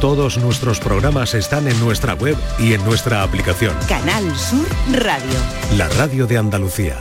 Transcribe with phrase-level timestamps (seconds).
[0.00, 3.74] Todos nuestros programas están en nuestra web y en nuestra aplicación.
[3.88, 5.38] Canal Sur Radio.
[5.78, 6.96] La radio de Andalucía.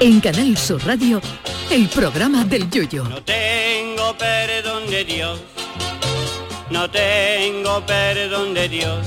[0.00, 1.20] En Canal Sur Radio,
[1.70, 3.04] el programa del Yoyo.
[3.04, 5.38] No tengo perdón de Dios,
[6.70, 9.06] no tengo perdón de Dios,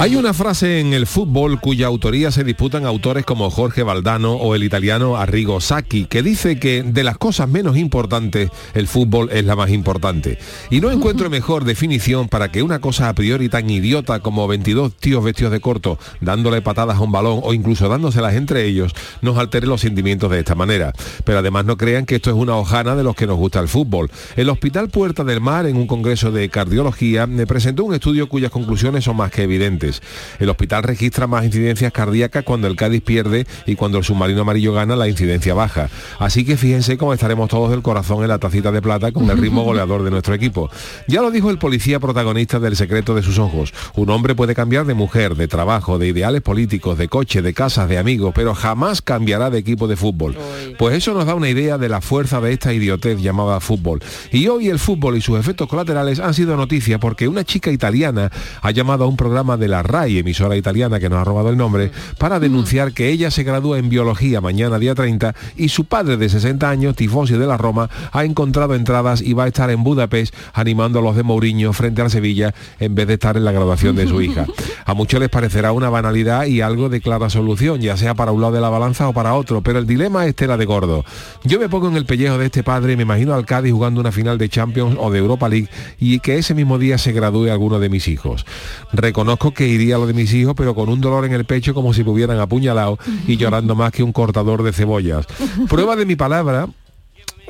[0.00, 4.54] Hay una frase en el fútbol cuya autoría se disputan autores como Jorge Valdano o
[4.54, 9.44] el italiano Arrigo Sacchi, que dice que de las cosas menos importantes, el fútbol es
[9.44, 10.38] la más importante.
[10.70, 14.96] Y no encuentro mejor definición para que una cosa a priori tan idiota como 22
[14.96, 19.36] tíos vestidos de corto dándole patadas a un balón o incluso dándoselas entre ellos nos
[19.36, 20.94] altere los sentimientos de esta manera.
[21.24, 23.68] Pero además no crean que esto es una hojana de los que nos gusta el
[23.68, 24.10] fútbol.
[24.36, 28.50] El Hospital Puerta del Mar, en un congreso de cardiología, me presentó un estudio cuyas
[28.50, 29.89] conclusiones son más que evidentes.
[30.38, 34.72] El hospital registra más incidencias cardíacas cuando el Cádiz pierde y cuando el submarino amarillo
[34.72, 35.88] gana la incidencia baja.
[36.18, 39.38] Así que fíjense cómo estaremos todos del corazón en la tacita de plata con el
[39.40, 40.70] ritmo goleador de nuestro equipo.
[41.06, 43.72] Ya lo dijo el policía protagonista del secreto de sus ojos.
[43.94, 47.88] Un hombre puede cambiar de mujer, de trabajo, de ideales políticos, de coche, de casas,
[47.88, 50.36] de amigos, pero jamás cambiará de equipo de fútbol.
[50.78, 54.00] Pues eso nos da una idea de la fuerza de esta idiotez llamada fútbol.
[54.30, 58.30] Y hoy el fútbol y sus efectos colaterales han sido noticia porque una chica italiana
[58.62, 61.56] ha llamado a un programa de la RAI, emisora italiana que nos ha robado el
[61.56, 66.16] nombre, para denunciar que ella se gradúa en biología mañana día 30 y su padre
[66.16, 69.82] de 60 años, Tifosi de la Roma, ha encontrado entradas y va a estar en
[69.82, 73.52] Budapest animando a los de Mourinho frente al Sevilla en vez de estar en la
[73.52, 74.46] graduación de su hija.
[74.84, 78.40] A muchos les parecerá una banalidad y algo de clara solución, ya sea para un
[78.40, 81.04] lado de la balanza o para otro, pero el dilema es tela de gordo.
[81.44, 84.00] Yo me pongo en el pellejo de este padre y me imagino al Cádiz jugando
[84.00, 87.50] una final de Champions o de Europa League y que ese mismo día se gradúe
[87.50, 88.46] alguno de mis hijos.
[88.92, 91.94] Reconozco que iría lo de mis hijos, pero con un dolor en el pecho como
[91.94, 95.26] si me hubieran apuñalado y llorando más que un cortador de cebollas.
[95.68, 96.68] Prueba de mi palabra,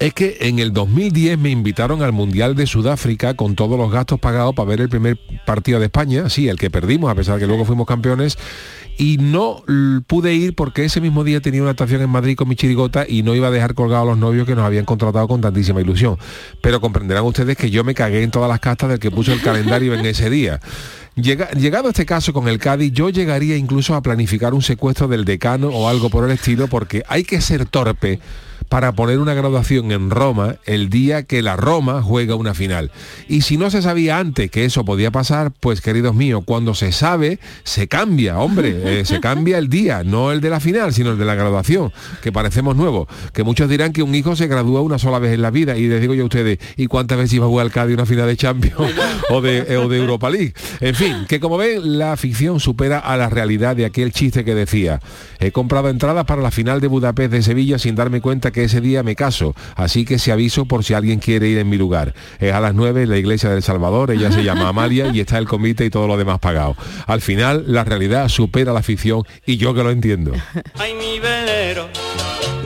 [0.01, 4.19] es que en el 2010 me invitaron al Mundial de Sudáfrica con todos los gastos
[4.19, 7.41] pagados para ver el primer partido de España, sí, el que perdimos, a pesar de
[7.41, 8.39] que luego fuimos campeones,
[8.97, 9.63] y no
[10.07, 13.23] pude ir porque ese mismo día tenía una actuación en Madrid con mi chirigota y
[13.23, 16.17] no iba a dejar colgados a los novios que nos habían contratado con tantísima ilusión.
[16.63, 19.43] Pero comprenderán ustedes que yo me cagué en todas las castas del que puso el
[19.43, 20.61] calendario en ese día.
[21.17, 25.25] Llega- llegado este caso con el Cádiz, yo llegaría incluso a planificar un secuestro del
[25.25, 28.21] decano o algo por el estilo, porque hay que ser torpe
[28.71, 32.93] para poner una graduación en Roma el día que la Roma juega una final.
[33.29, 36.93] Y si no se sabía antes que eso podía pasar, pues queridos míos, cuando se
[36.93, 41.11] sabe, se cambia, hombre, eh, se cambia el día, no el de la final, sino
[41.11, 41.93] el de la graduación,
[42.23, 43.09] que parecemos nuevos.
[43.33, 45.89] Que muchos dirán que un hijo se gradúa una sola vez en la vida, y
[45.89, 48.29] les digo yo a ustedes, ¿y cuántas veces iba a jugar el Cádiz una final
[48.29, 48.95] de Champions
[49.31, 50.55] o de, eh, o de Europa League?
[50.79, 54.55] En fin, que como ven, la ficción supera a la realidad de aquel chiste que
[54.55, 55.01] decía,
[55.41, 58.81] he comprado entradas para la final de Budapest de Sevilla sin darme cuenta que ese
[58.81, 62.15] día me caso, así que se aviso por si alguien quiere ir en mi lugar.
[62.39, 65.39] Es a las 9 en la iglesia del Salvador, ella se llama Amalia y está
[65.39, 66.77] el comité y todo lo demás pagado.
[67.07, 70.33] Al final, la realidad supera la ficción y yo que lo entiendo.
[70.79, 71.89] Ay, mi velero,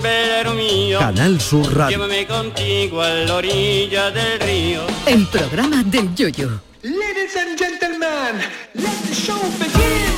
[0.03, 0.99] velero mío.
[0.99, 1.99] Canal Sur Radio.
[1.99, 4.83] Llévame contigo a la orilla del río.
[5.07, 6.61] El programa del Yoyo.
[6.83, 8.43] Ladies and gentlemen,
[8.75, 10.14] let the show begin.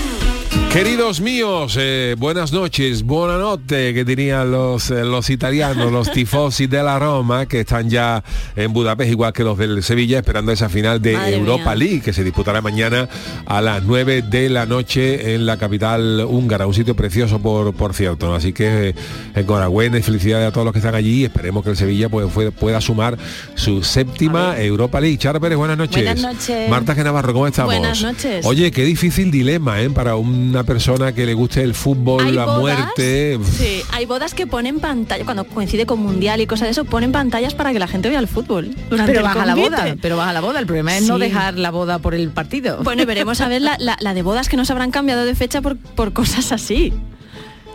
[0.76, 6.66] Queridos míos, eh, buenas noches, buena noche, que dirían los, eh, los italianos, los tifosi
[6.66, 8.22] de la Roma, que están ya
[8.54, 11.74] en Budapest, igual que los del Sevilla, esperando esa final de Madre Europa mía.
[11.76, 13.08] League, que se disputará mañana
[13.46, 17.94] a las 9 de la noche en la capital húngara, un sitio precioso, por, por
[17.94, 18.34] cierto.
[18.34, 18.94] Así que eh,
[19.34, 22.30] enhorabuena y felicidades a todos los que están allí y esperemos que el Sevilla pues,
[22.30, 23.16] fue- pueda sumar
[23.54, 25.16] su séptima Europa League.
[25.16, 26.04] Charo Pérez, buenas noches.
[26.04, 26.68] Buenas noches.
[26.68, 27.72] Marta Genavarro, ¿cómo estamos?
[27.72, 28.44] Buenas noches.
[28.44, 29.88] Oye, qué difícil dilema, ¿eh?
[29.88, 33.38] Para una persona que le guste el fútbol, la bodas, muerte.
[33.50, 37.12] Sí, hay bodas que ponen pantalla, cuando coincide con mundial y cosas de eso, ponen
[37.12, 38.70] pantallas para que la gente vea el fútbol.
[38.90, 40.58] durante Pero vas a la boda, pero vas a la boda.
[40.60, 42.82] El problema es no dejar la boda por el partido.
[42.82, 45.34] Bueno, y veremos a ver la, la- la de bodas que nos habrán cambiado de
[45.34, 46.92] fecha por, por cosas así.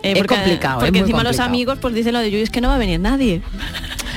[0.03, 2.67] Eh, Es complicado, Porque encima los amigos pues dicen lo de Yuyu, es que no
[2.69, 3.41] va a venir nadie.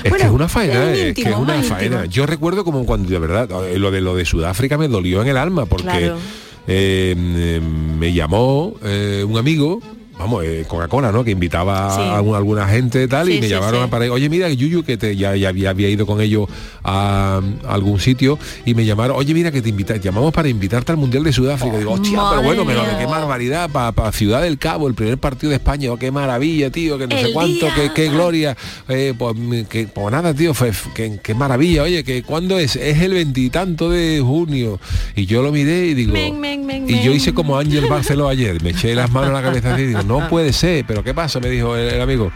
[0.03, 1.97] Es que es una faena, es es, íntimo, que es una faena.
[1.97, 2.05] íntimo.
[2.13, 5.29] Yo recuerdo como cuando, de verdad, eh, lo de lo de Sudáfrica me dolió en
[5.29, 6.17] el alma porque Claro.
[6.67, 9.81] Eh, eh, me llamó eh, un amigo.
[10.17, 11.25] Vamos, eh, Coca-Cola, ¿no?
[11.25, 12.01] Que invitaba Sí.
[12.03, 13.87] a, un- alguna gente tal, y me sí, llamaron sí.
[13.89, 14.11] a parar.
[14.11, 16.49] Oye, mira, Yuyu, que te, ya, ya había, había ido con ellos
[16.85, 20.93] a, a algún sitio, y me llamaron, oye, mira, que te invita, llamamos para invitarte
[20.93, 21.79] al Mundial de Sudáfrica.
[21.79, 25.57] Digo, hostia, pero bueno, pero qué barbaridad, para Ciudad del Cabo, el primer partido de
[25.57, 28.57] España, oh, qué maravilla, tío, que no sé cuánto, qué, qué gloria.
[28.89, 31.83] Eh, pues, mm, que, pues nada, tío, fue, qué, qué maravilla.
[31.83, 32.77] Oye, que ¿cuándo es?
[32.77, 34.79] Es el veintitanto de junio.
[35.17, 36.13] Y yo lo miré y digo...
[36.13, 38.63] Men, men, men, y yo hice como Ángel Barceló ayer.
[38.63, 40.85] Me eché las manos a la cabeza así y digo, no puede ser.
[40.87, 41.41] ¿Pero qué pasa?
[41.41, 42.31] Me dijo el, el amigo.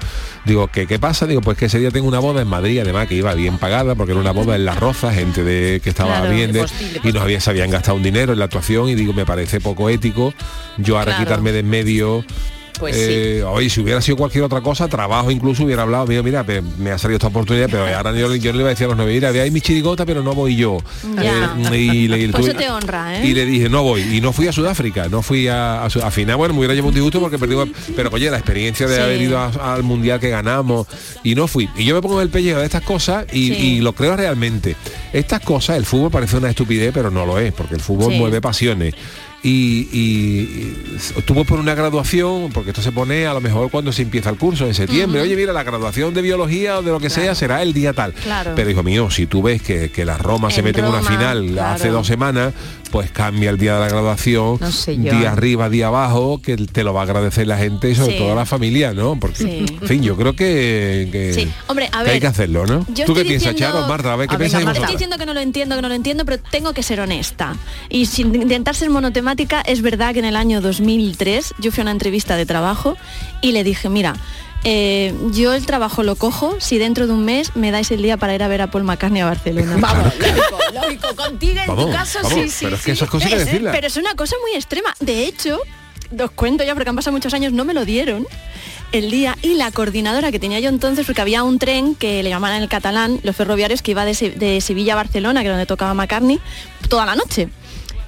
[0.45, 1.27] Digo, ¿qué, ¿qué pasa?
[1.27, 3.95] Digo, pues que ese día tengo una boda en Madrid, además, que iba bien pagada,
[3.95, 6.67] porque era una boda en La Roza, gente de que estaba Claro, bien, de
[7.05, 9.61] y nos había, se habían gastado un dinero en la actuación, y digo, me parece
[9.61, 10.33] poco ético.
[10.79, 11.25] Yo ahora Claro.
[11.25, 12.25] quitarme de en medio
[12.79, 16.45] Pues eh, Oye, si hubiera sido cualquier otra cosa, trabajo incluso hubiera hablado, mira, mira,
[16.79, 18.97] me ha salido esta oportunidad, pero ahora yo, yo le iba a decir a los
[18.97, 20.79] nueve, mira, veáis mi chirigota, pero no voy yo.
[21.21, 21.57] Ya.
[21.73, 23.27] Eh, y, le, Pues tuve- te honra, ¿eh?
[23.27, 24.03] Y le dije, no voy.
[24.03, 26.75] Y no fui a Sudáfrica, no fui a, a, Su- a final, bueno, me hubiera
[26.75, 27.57] llevado un disgusto porque perdí,
[27.97, 29.01] pero oye, la experiencia de Sí.
[29.03, 30.87] haber ido a- al mundial que ganamos
[31.25, 31.69] y no fui.
[31.77, 33.55] Y yo me pongo el pellejo de estas cosas y, Sí.
[33.55, 34.77] y lo creo realmente.
[35.13, 38.41] Estas cosas, el fútbol parece una estupidez, pero no lo es, porque el fútbol mueve
[38.41, 38.95] pasiones.
[39.43, 40.75] Y, y-
[41.17, 44.37] estuvo por una graduación, porque esto se pone a lo mejor cuando se empieza el
[44.37, 45.21] curso, en septiembre.
[45.21, 48.13] Oye, mira, la graduación de biología o de lo que sea será el día tal.
[48.15, 48.53] Claro.
[48.57, 51.47] Pero hijo mío, si tú ves que, que la Roma se mete en una final
[51.53, 51.75] claro.
[51.77, 52.53] hace dos semanas,
[52.91, 56.83] pues cambia el día de la graduación, No sé día arriba, día abajo, que te
[56.83, 58.19] lo va a agradecer la gente y sobre Sí.
[58.19, 59.21] todo la familia, ¿no?
[59.21, 59.67] Porque, Sí.
[59.81, 61.49] en fin, yo creo que, que- Sí.
[61.69, 62.85] Hombre, a que hay que hacerlo, ¿no?
[62.93, 63.87] yo ¿Tú qué piensas, Charo?
[63.87, 64.81] Marta, a ver, ¿qué A ver, pensáis Marta.
[64.81, 67.55] Estoy diciendo que no lo entiendo, que no lo entiendo, pero tengo que ser honesta.
[67.91, 69.28] Y sin intentar ser monotemática,
[69.67, 72.97] es verdad que en el año 2003 yo fui a una entrevista de trabajo
[73.43, 74.15] y le dije, mira,
[74.65, 78.17] eh, yo el trabajo lo cojo si dentro de un mes me dais el día
[78.17, 79.77] para ir a ver a Paul McCartney a Barcelona.
[79.79, 81.09] Vamos, lógico, lógico.
[81.17, 82.65] Contigo en Vamos, tu caso vamos, sí, sí.
[82.65, 82.87] pero es sí.
[82.87, 83.75] que esas cosas hay que Es- decirlas.
[83.75, 84.93] Pero es una cosa muy extrema.
[85.01, 85.61] De hecho,
[86.19, 88.27] os cuento ya porque han pasado muchos años, no me lo dieron
[88.91, 92.31] el día y la coordinadora que tenía yo entonces, porque había un tren que le
[92.31, 95.47] llamaban en el catalán, los ferroviarios, que iba de, Se- de Sevilla a Barcelona, que
[95.49, 96.41] era donde tocaba McCartney,
[96.89, 97.49] toda la noche.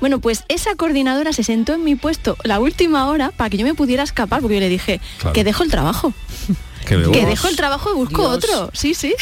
[0.01, 3.65] Bueno, pues esa coordinadora se sentó en mi puesto la última hora para que yo
[3.67, 5.35] me pudiera escapar, porque yo le dije Claro.
[5.35, 6.13] que dejo el trabajo.
[6.87, 8.45] Que dejo el trabajo y busco Dios.
[8.45, 8.71] otro.
[8.73, 9.15] Sí, sí.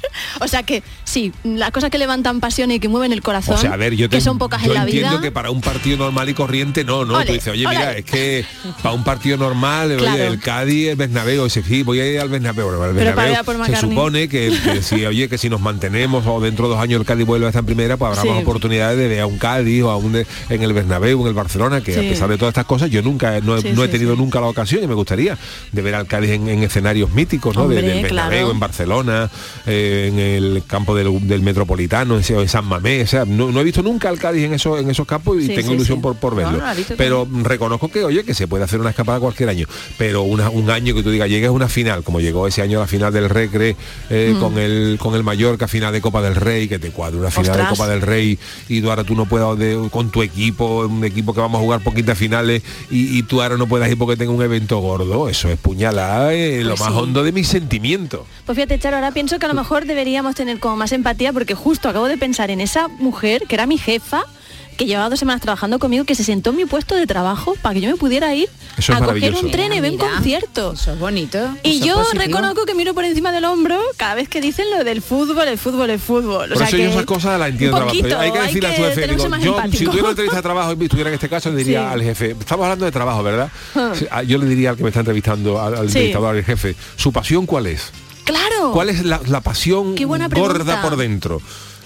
[0.40, 3.58] o sea que sí, las cosas que levantan pasión y que mueven el corazón, O
[3.58, 5.20] sea, a ver, yo te- que son pocas yo en la entiendo vida.
[5.20, 7.22] que para un partido normal y corriente no, no.
[7.24, 8.44] Tú dices, oye, mira, es que
[8.82, 12.28] para un partido normal, oye, el Cádiz, el Bernabéu, dice, sí, voy a ir al
[12.28, 12.68] Bernabéu.
[12.68, 16.24] Pero, al Pero Bernabéu por se supone que, que si, oye, que si nos mantenemos
[16.26, 18.28] o dentro de dos años el Cádiz vuelve a estar en primera, pues habrá Sí.
[18.28, 21.28] más oportunidades de ver a un Cádiz o a un de- en el Bernabéu, en
[21.28, 23.82] el Barcelona, que a pesar de todas estas cosas, yo nunca, no, he- Sí, no
[23.84, 25.36] he sí, tenido nunca la ocasión y me gustaría
[25.72, 27.68] de ver al Cádiz en, en escenarios míticos, ¿no?
[27.68, 28.50] De- del Bernabéu, claro.
[28.50, 29.30] en Barcelona,
[29.66, 33.04] eh, en el campo del, del Metropolitano, en, en San Mamés.
[33.04, 35.46] O sea, no, no he visto nunca al Cádiz en esos, en esos campos y
[35.46, 36.02] Sí, tengo sí, ilusión sí.
[36.02, 36.58] por, por verlo.
[36.58, 36.64] no
[36.96, 39.66] Pero reconozco que, oye, que se puede hacer una escapada cualquier año.
[39.98, 42.78] Pero una- un año que tú digas, llegues a una final, como llegó ese año
[42.78, 43.76] a la final del Recre
[44.10, 44.40] eh, Mm.
[44.40, 47.56] con el con el Mallorca, final de Copa del Rey, que te cuadre una final
[47.56, 47.66] de.
[47.68, 48.38] Copa del Rey
[48.68, 51.62] y tú ahora tú no puedas de- con tu equipo, un equipo que vamos a
[51.62, 55.28] jugar poquitas finales y, y tú ahora no puedas ir porque tenga un evento gordo.
[55.28, 56.94] Eso es puñalada lo Pues más sí.
[56.98, 58.20] hondo de mis sentimientos.
[58.46, 61.54] Pues fíjate, Charo, ahora pienso que a lo mejor deberíamos tener como más empatía porque
[61.54, 64.24] justo acabo de pensar en esa mujer que era mi jefa
[64.76, 67.74] que llevaba dos semanas trabajando conmigo, que se sentó en mi puesto de trabajo para
[67.74, 70.72] que yo me pudiera ir Eso es a coger un tren y ver un concierto.
[70.72, 71.38] Eso es bonito.
[71.62, 72.22] Y yo positivo.
[72.24, 75.58] reconozco que miro por encima del hombro cada vez que dicen lo del fútbol, el
[75.58, 76.48] fútbol, el fútbol.
[76.48, 77.76] Por o sea eso que yo esas cosas las entiendo.
[77.76, 77.96] trabajo.
[77.98, 80.74] poquito, hay que decirle a su jefe, digo, yo si tuviera una entrevista de trabajo
[80.80, 81.92] y estuviera en este caso, le diría Sí.
[81.92, 83.50] al jefe, estamos hablando de trabajo, ¿verdad?
[84.10, 85.98] Ah, Yo le diría al que me está entrevistando, al, al Sí.
[85.98, 87.92] entrevistador, al jefe, ¿su pasión cuál es?
[88.24, 88.72] Claro.
[88.72, 91.40] ¿Cuál es la, la pasión gorda por dentro?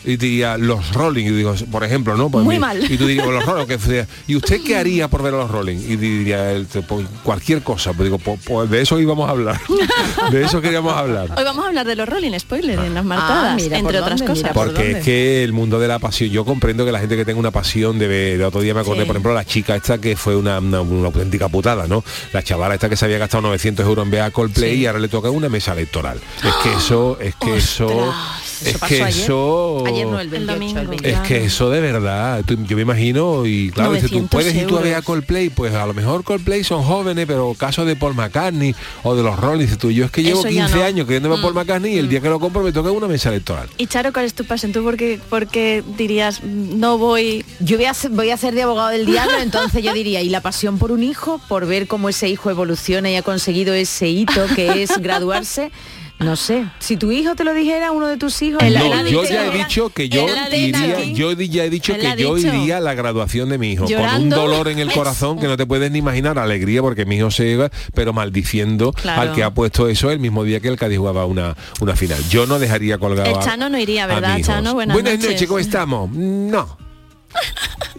[0.06, 2.30] Y diría, los Rolling, y digo, por ejemplo, ¿no?
[2.30, 2.90] Pues Muy mi- mal.
[2.90, 5.76] Y tú dirías, los Rolling, que ¿y usted qué haría por ver a los Rolling?
[5.78, 6.54] Y diría,
[6.88, 7.92] pues, cualquier cosa.
[7.92, 9.60] Pues digo, pues, pues de eso íbamos a hablar.
[10.30, 11.30] de eso queríamos hablar.
[11.36, 13.98] Hoy vamos a hablar de los Rolling Spoilers en las marcadas, Ah, mira, ¿por entre
[14.00, 14.26] otras dónde?
[14.32, 14.42] cosas.
[14.44, 17.16] Mira, ¿por Porque es que el mundo de la pasión, yo comprendo que la gente
[17.16, 19.06] que tenga una pasión de ver, el otro día me acordé, Sí.
[19.06, 22.04] por ejemplo, la chica esta que fue una, una- una auténtica putada, ¿no?
[22.32, 24.80] La chavala esta que se había gastado 900 euros en ver a Coldplay Sí.
[24.82, 26.20] y ahora le toca una mesa electoral.
[26.44, 28.14] Es que eso, es que eso,
[28.62, 29.22] Es Eso pasó que ayer.
[29.24, 29.84] eso...
[29.86, 30.90] Ayer no, el 28, el domingo.
[30.90, 31.08] 28.
[31.22, 34.54] Es que eso de verdad, tú- yo me imagino y claro, dices, tú 900 puedes
[34.54, 35.02] ir tú a ver a.
[35.02, 39.22] Coldplay, pues a lo mejor Coldplay son jóvenes, pero caso de Paul McCartney o de
[39.22, 40.84] los Rolling, dices tú, yo es que llevo Eso ya 15 no.
[40.84, 42.90] años queriendo ver a Paul Mm, McCartney y el día que lo compro me toca
[42.90, 43.68] una mesa electoral.
[43.78, 44.72] Y Charo, ¿cuál es tu pasión?
[44.72, 47.44] ¿Tú por qué, por qué dirías, mm, no voy...
[47.60, 50.28] Yo voy a, ser, voy a ser de abogado del diablo, entonces yo diría, y
[50.28, 54.08] la pasión por un hijo, por ver cómo ese hijo evoluciona y ha conseguido ese
[54.08, 55.70] hito que es graduarse,
[56.18, 56.64] No sé.
[56.78, 58.62] Si tu hijo te lo dijera, uno de tus hijos.
[58.62, 62.38] Él- No, yo ya he dicho que yo iría, yo ya he dicho que yo
[62.38, 65.56] iría a la graduación de mi hijo con un dolor en el corazón que no
[65.58, 69.20] te puedes ni imaginar, alegría porque mi hijo se iba, pero maldiciendo Claro.
[69.22, 72.18] al que ha puesto eso el mismo día que el Cádiz jugaba una, una final.
[72.30, 74.40] Yo no dejaría colgado El a- Chano no iría, a ¿verdad.
[74.42, 74.72] Chano?
[74.72, 75.46] Buenas noches.
[75.46, 76.10] ¿cómo estamos?
[76.12, 76.78] No.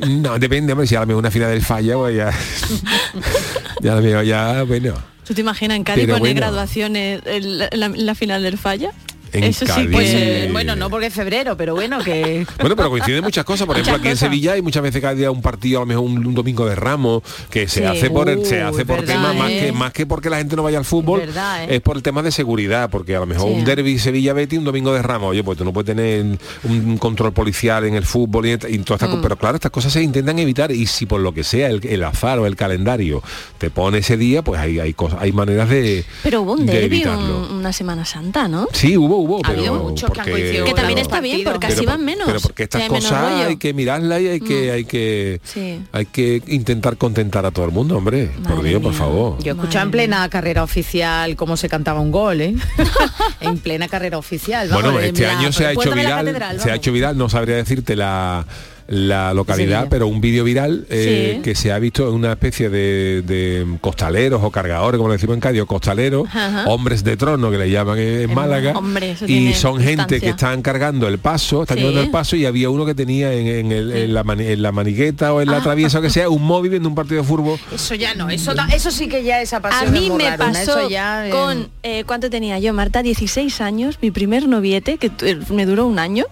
[0.07, 2.31] No, depende, hombre, si ahora me una final del falla, pues ya.
[3.81, 4.93] ya la veo ya, bueno.
[5.27, 6.47] ¿Tú te imaginas en Cádiz Pero poner bueno.
[6.47, 8.91] graduaciones en la, la- la final del falla?
[9.33, 9.89] En Eso sí Cádiz.
[9.91, 12.45] Pues, eh, bueno, no porque es febrero, pero bueno, que...
[12.59, 13.67] Bueno, pero coinciden muchas cosas.
[13.67, 14.17] Por Muchas ejemplo, aquí en.
[14.17, 16.75] Sevilla hay muchas veces cada día un partido, a lo mejor un, un domingo de
[16.75, 17.85] Ramos, que se Sí.
[17.85, 19.59] hace por el, se hace por verdad, tema más ¿eh?
[19.65, 21.75] que más que porque la gente no vaya al fútbol, Es verdad, ¿eh?
[21.75, 23.53] es por el tema de seguridad, porque a lo mejor Sí.
[23.55, 26.97] un derby Sevilla Betty un domingo de Ramos, oye, pues tú no puedes tener un
[26.97, 28.81] control policial en el fútbol y, y todas Mm.
[28.81, 29.19] estas cosas.
[29.23, 32.03] pero claro, estas cosas se intentan evitar y si por lo que sea el, el
[32.03, 33.21] azar o el calendario
[33.57, 36.73] te pone ese día, pues hay hay cosas, hay maneras de Pero hubo un de
[36.73, 37.47] derby evitarlo.
[37.49, 38.67] un- una Semana Santa, ¿no?
[38.73, 41.67] Sí, hubo, hubo, Ha habido pero muchos que han coincidido Que también está bien, porque
[41.67, 42.25] así van menos.
[42.25, 43.43] Pero porque estas cosas rollo.
[43.45, 43.47] Mm.
[43.47, 45.81] hay que mirarlas y hay que hay que Sí.
[45.91, 48.31] hay que intentar contentar a todo el mundo, hombre.
[48.47, 49.37] por Dios, por favor.
[49.43, 52.55] Yo escuchaba en plena carrera oficial cómo se cantaba un gol, ¿eh?
[53.41, 54.67] en plena carrera oficial.
[54.69, 57.29] vamos, bueno, en este año se ha hecho viral, catedral, se ha hecho viral, no
[57.29, 58.45] sabría decirte la
[58.87, 61.41] la localidad, pero un vídeo viral eh, Sí.
[61.41, 65.33] que se ha visto en una especie de, de costaleros o cargadores, como le decimos
[65.35, 66.65] en Cádiz, o costaleros, Ajá.
[66.67, 71.07] hombres de trono que le llaman en Málaga, hombre, y son gente que están cargando
[71.07, 71.81] el paso, están Sí.
[71.83, 74.61] llevando el paso y había uno que tenía en, en el- en la, mani- en
[74.61, 75.63] la manigueta o en la Ah.
[75.63, 78.53] traviesa o que sea, un móvil viendo un partido de fútbol Eso ya no, eso,
[78.53, 81.69] da- eso sí que ya esa A pasión es mí me pasó ya, eh, con,
[81.83, 83.03] eh, ¿cuánto tenía yo, Marta?
[83.03, 85.11] 16 años, mi primer noviete, que
[85.49, 86.25] me duró un año,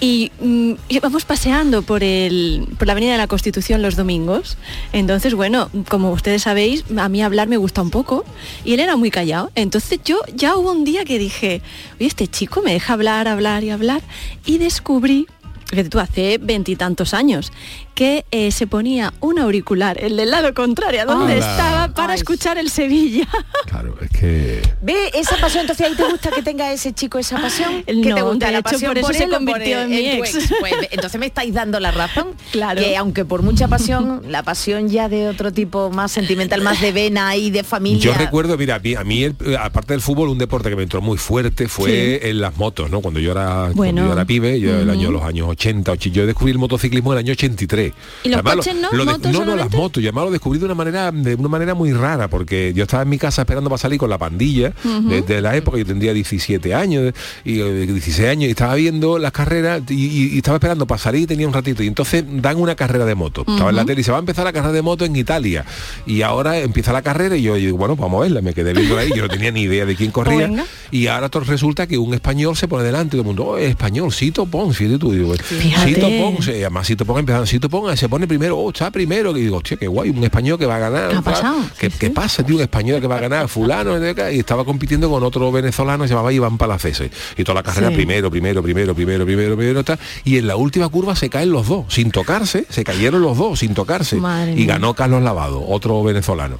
[0.00, 4.58] y mm, íbamos paseando por, el, por la Avenida de la Constitución los domingos.
[4.92, 8.24] Entonces, bueno, como ustedes sabéis, a mí hablar me gusta un poco,
[8.64, 9.50] y él era muy callado.
[9.54, 11.62] Entonces yo ya hubo un día que dije,
[11.96, 14.02] oye, este chico me deja hablar, hablar y hablar,
[14.44, 15.26] y descubrí
[15.70, 17.52] que tú hace veintitantos años,
[17.96, 22.18] que eh, se ponía un auricular, el del lado contrario, a donde estaba, para Ay.
[22.18, 23.26] escuchar el Sevilla.
[23.66, 27.36] Claro, es que Ve esa pasión, entonces ahí te gusta que tenga ese chico esa
[27.38, 27.82] pasión.
[27.86, 29.90] El ¿Qué no, te gusta la hecho, pasión por eso se él convirtió el- en
[29.90, 30.38] mi ex.
[30.60, 32.28] Pues, entonces me estáis dando la razón.
[32.52, 32.80] Claro.
[32.80, 36.92] Que aunque por mucha pasión, la pasión ya de otro tipo más sentimental, más de
[36.92, 38.00] vena y de familia.
[38.02, 40.84] Yo recuerdo, mira, a mí, a mí el- aparte del fútbol, un deporte que me
[40.84, 43.00] entró muy fuerte fue en las motos, ¿no?
[43.00, 44.06] Cuando yo era, cuando Bueno.
[44.06, 47.18] yo era pibe, yo el año, los años 80, och- yo descubrí el motociclismo en
[47.18, 47.85] el año 83.
[48.24, 48.92] ¿Y los Además, lo- coches no?
[48.92, 51.34] lo de- ¿Motos no, no, las motos, y además lo descubrí de una manera, de
[51.34, 54.18] una manera muy rara, porque yo estaba en mi casa esperando para salir con la
[54.18, 54.72] pandilla,
[55.08, 57.12] desde la época, yo tendría 17 años,
[57.44, 60.98] y eh, 16 años, y estaba viendo las carreras, y, y- y estaba esperando para
[60.98, 63.44] salir y tenía un ratito, y entonces dan una carrera de moto.
[63.46, 65.64] Estaba en la tele y se va a empezar la carrera de moto en Italia.
[66.06, 68.96] Y ahora empieza la carrera y yo digo, bueno, vamos a verla, me quedé viendo
[68.98, 70.46] ahí, yo no tenía ni idea de quién corría.
[70.48, 70.64] venga.
[70.90, 73.70] Y ahora resulta que un español se pone delante y todo el mundo, oh, es
[73.70, 75.34] español, Sito Pons, fíjate tú, digo.
[75.36, 79.36] Sito Pons, eh, además Sito Pons empezando, Sito Pons se pone primero, oh, está primero,
[79.36, 81.08] y digo, hostia, qué guay, un español que va a ganar.
[81.10, 81.32] ¿Qué ha tal.
[81.34, 81.56] pasado?
[81.78, 82.12] ¿Qué, Sí, qué sí.
[82.12, 82.56] pasa, tío?
[82.56, 83.96] Un español que va a ganar, fulano,
[84.32, 87.10] y estaba compitiendo con otro venezolano que se llamaba Iván Palacese.
[87.36, 87.94] Y toda la carrera Sí.
[87.94, 89.98] primero, primero, primero, primero, primero, primero, tal.
[90.24, 93.58] Y en la última curva se caen los dos, sin tocarse, se cayeron los dos,
[93.60, 94.16] sin tocarse.
[94.16, 96.58] Madre y ganó Carlos Lavado, otro venezolano.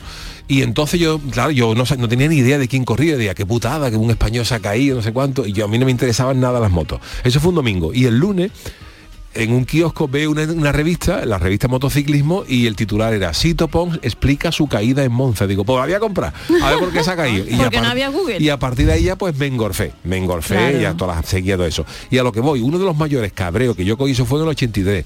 [0.48, 3.90] Y entonces yo, claro, yo no tenía ni idea de quién corría, decía, qué putada,
[3.90, 5.90] que un español se ha caído, no sé cuánto, y yo a mí no me
[5.90, 7.00] interesaban nada las motos.
[7.24, 7.92] Eso fue un domingo.
[7.92, 8.52] Y el lunes
[9.36, 13.68] en un kiosco veo una, una revista, la revista Motociclismo, y el titular era Sito
[13.68, 15.46] Pons explica su caída en Monza.
[15.46, 17.44] Digo, pues la voy a comprar, a ver por qué se ha caído.
[17.48, 18.38] Y Porque a no había Google.
[18.40, 20.80] Y a partir de ahí ya pues me engorfé, me engorfé, Claro.
[20.80, 21.84] ya todas las seguía todo eso.
[22.10, 24.44] Y a lo que voy, uno de los mayores cabreos que yo hizo fue en
[24.44, 25.04] el 83.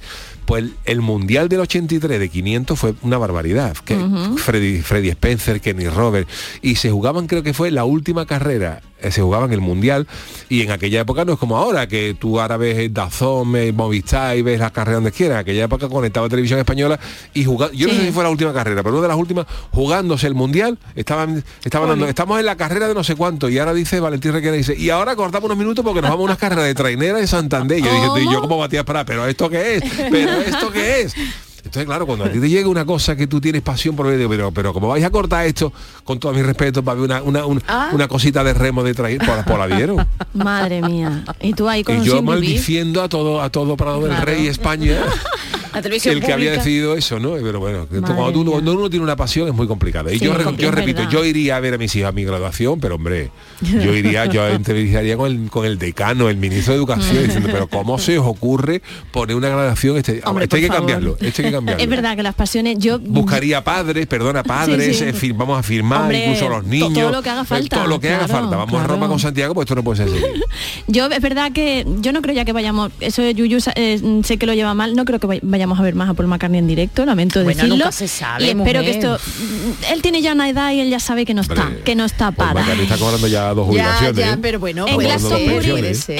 [0.51, 3.77] Pues el, el Mundial del 83 de 500 fue una barbaridad.
[3.85, 3.97] Que
[4.37, 6.29] Freddy, Freddy Spencer, Kenny Robert,
[6.61, 10.09] y se jugaban, creo que fue la última carrera, eh, se jugaban el Mundial,
[10.49, 14.43] y en aquella época no es como ahora, que tú ahora ves Dazón, Movistar y
[14.43, 15.37] ves las carreras donde quieras.
[15.37, 16.99] En aquella época conectaba televisión española
[17.33, 18.01] y jugaba, yo no Sí.
[18.01, 21.45] sé si fue la última carrera, pero una de las últimas, jugándose el Mundial, estaban,
[21.65, 24.55] estaban dando, estamos en la carrera de no sé cuánto, y ahora dice Valentín Requena,
[24.57, 27.27] dice, y ahora cortamos unos minutos porque nos vamos a unas carreras de trainera de
[27.29, 27.79] Santander.
[27.79, 28.25] Y yo dije.
[28.29, 29.83] "¿Y yo como Matías Prat, pero ¿esto qué es?
[30.11, 31.15] ¿Pero esto qué es?
[31.59, 34.27] Entonces, claro, cuando a ti te llega una cosa que tú tienes pasión por ver,
[34.31, 35.71] pero, pero como vais a cortar esto,
[36.05, 37.91] con todo mi respeto, para ver una, una, un- Ah.
[37.93, 40.07] una cosita de remo de traer, por, por la vieron.
[40.33, 41.23] Madre mía.
[41.43, 42.25] Y tú ahí con Y yo vivir.
[42.25, 44.25] maldiciendo a todo, a todo Prado del Claro.
[44.25, 44.97] Rey España.
[45.73, 47.33] La televisión el que había decidido eso, ¿no?
[47.35, 48.53] Pero bueno, Madre cuando, uno, mía.
[48.53, 50.11] cuando uno tiene una pasión es muy complicado.
[50.11, 52.81] Y Sí, yo, re- repito, yo iría a ver a mis hijos a mi graduación,
[52.81, 57.25] pero hombre, yo iría, yo entrevistaría con el, con el decano, el ministro de Educación,
[57.25, 59.97] diciendo, pero ¿cómo se os ocurre poner una graduación?
[59.97, 60.81] Este, Hombre, esto hay que favor.
[60.83, 61.83] cambiarlo, hay que cambiarlo.
[61.83, 65.27] Es verdad que las pasiones, yo Buscaría padres, perdona, padres, Sí, sí.
[65.29, 66.93] fir- vamos a firmar Hombre, incluso a los niños.
[66.95, 68.57] todo lo que haga eh, falta, Todo lo que haga falta.
[68.57, 68.87] Vamos a.
[68.87, 70.25] Roma con Santiago, pues esto no puede ser así.
[70.89, 74.37] Yo es verdad que yo no creo ya que vayamos, eso de Yuyu eh, sé
[74.39, 76.59] que lo lleva mal, no creo que vay- vayamos a ver más a Paul McCartney
[76.59, 77.77] en directo, lamento Bueno, decirlo.
[77.77, 80.89] nunca se sabe, y espero que esto mm, él tiene ya una edad y él
[80.91, 82.61] ya sabe que no está, que no está Paul para.
[82.61, 84.17] McCartney está cobrando ya dos jubilaciones.
[84.17, 84.39] ya, ¿eh?
[84.41, 85.03] pero bueno, En Está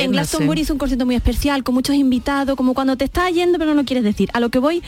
[0.09, 0.63] Glastonbury sé.
[0.63, 3.81] hizo un concierto muy especial, con muchos invitados, como cuando te estás yendo pero no
[3.81, 4.29] lo quieres decir.
[4.35, 4.83] A lo que voy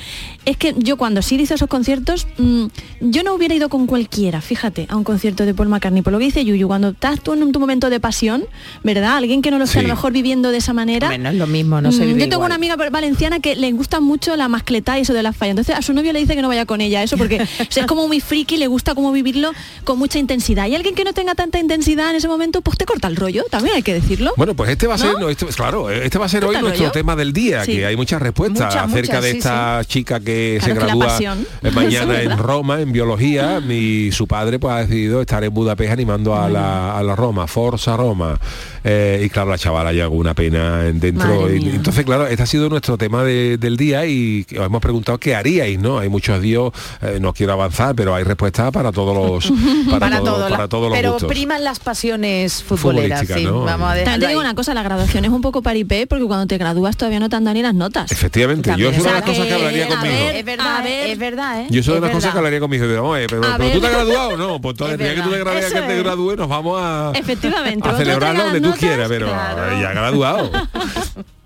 [0.44, 2.66] es que yo cuando Sir hizo esos conciertos, mm,
[3.00, 6.02] yo no hubiera ido con cualquiera, fíjate, a un concierto de Paul McCartney.
[6.02, 8.44] Por lo que dice Yuyu, cuando estás tú en tu momento de pasión,
[8.82, 9.16] ¿verdad?
[9.16, 9.87] Alguien que no lo esté a Sí.
[9.88, 11.06] lo mejor viviendo de esa manera.
[11.09, 12.49] Hombre, no es lo mismo, no se Mm, vive Yo tengo igual.
[12.49, 15.52] una amiga valenciana que le gusta mucho la mascleta y eso de las fallas.
[15.52, 17.37] Entonces a su novio le dice que no vaya con ella, eso porque
[17.76, 19.52] es como muy friki, le gusta como vivirlo
[19.84, 20.66] con mucha intensidad.
[20.66, 23.44] Y alguien que no tenga tanta intensidad en ese momento, pues te corta el rollo,
[23.50, 24.32] también hay que decirlo.
[24.37, 25.20] Bueno, pues este va a ser, ¿No?
[25.20, 27.72] no, esto- claro, este va a ser hoy nuestro tema del día, Sí.
[27.76, 31.18] que hay muchas respuestas Muchas, acerca muchas, de sí, esta chica que Claro, se gradúa
[31.72, 32.38] mañana en.
[32.38, 36.96] Roma, en biología, y su padre pues ha decidido estar en Budapest animando a la,
[36.99, 38.38] a la Roma, Forza Roma.
[38.84, 41.52] Eh, y claro, la chavala ya con una pena en- dentro.
[41.54, 45.18] Y- entonces, claro, este ha sido nuestro tema de- del día y os hemos preguntado
[45.18, 45.98] qué haríais, ¿no?
[45.98, 46.62] Hay muchos días,
[47.02, 49.52] eh, no quiero avanzar, pero hay respuestas para todos los
[49.90, 51.28] para, para, todo- todo, para la- todos los pero gustos.
[51.28, 53.44] priman las pasiones futboleras, Futbolísticas, sí.
[53.44, 53.64] ¿no?
[53.64, 54.46] Vamos a También te digo ahí.
[54.46, 57.36] una cosa, la graduación es un poco paripé porque cuando te gradúas todavía no te
[57.36, 58.10] han dado ni las notas.
[58.10, 60.14] Efectivamente, yo es una de O las cosas que hablaría conmigo.
[60.26, 61.06] ver, Es verdad, A ver.
[61.10, 61.66] es verdad, ¿eh?
[61.70, 62.86] Yo soy de las cosas que hablaría con mi hijo.
[62.86, 65.30] Pero, pero, pero tú te has graduado, no, pues todo Es el día que tú
[65.30, 66.02] te gradúes, que te es.
[66.04, 69.80] gradúes, nos vamos a, Efectivamente, a celebrarlo donde tú notas, quieras, pero claro.
[69.80, 70.50] ya graduado.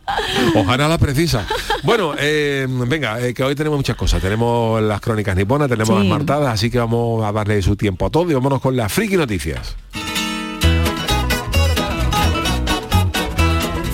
[0.55, 1.47] Ojalá la precisa.
[1.83, 4.21] Bueno, eh, venga, eh, que hoy tenemos muchas cosas.
[4.23, 6.09] Tenemos las crónicas niponas, tenemos Sí.
[6.09, 8.93] las martadas, así que vamos a darle su tiempo a todo y vámonos con las
[8.93, 9.75] friki noticias.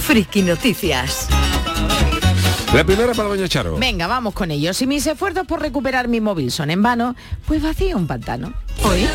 [0.01, 1.29] Friki Noticias.
[2.75, 3.77] La primera para Doña Charo.
[3.79, 4.75] Venga, vamos con ello.
[4.75, 7.15] Si mis esfuerzos por recuperar mi móvil son en vano,
[7.47, 8.53] pues vacía un pantano.
[8.83, 9.07] Hoy.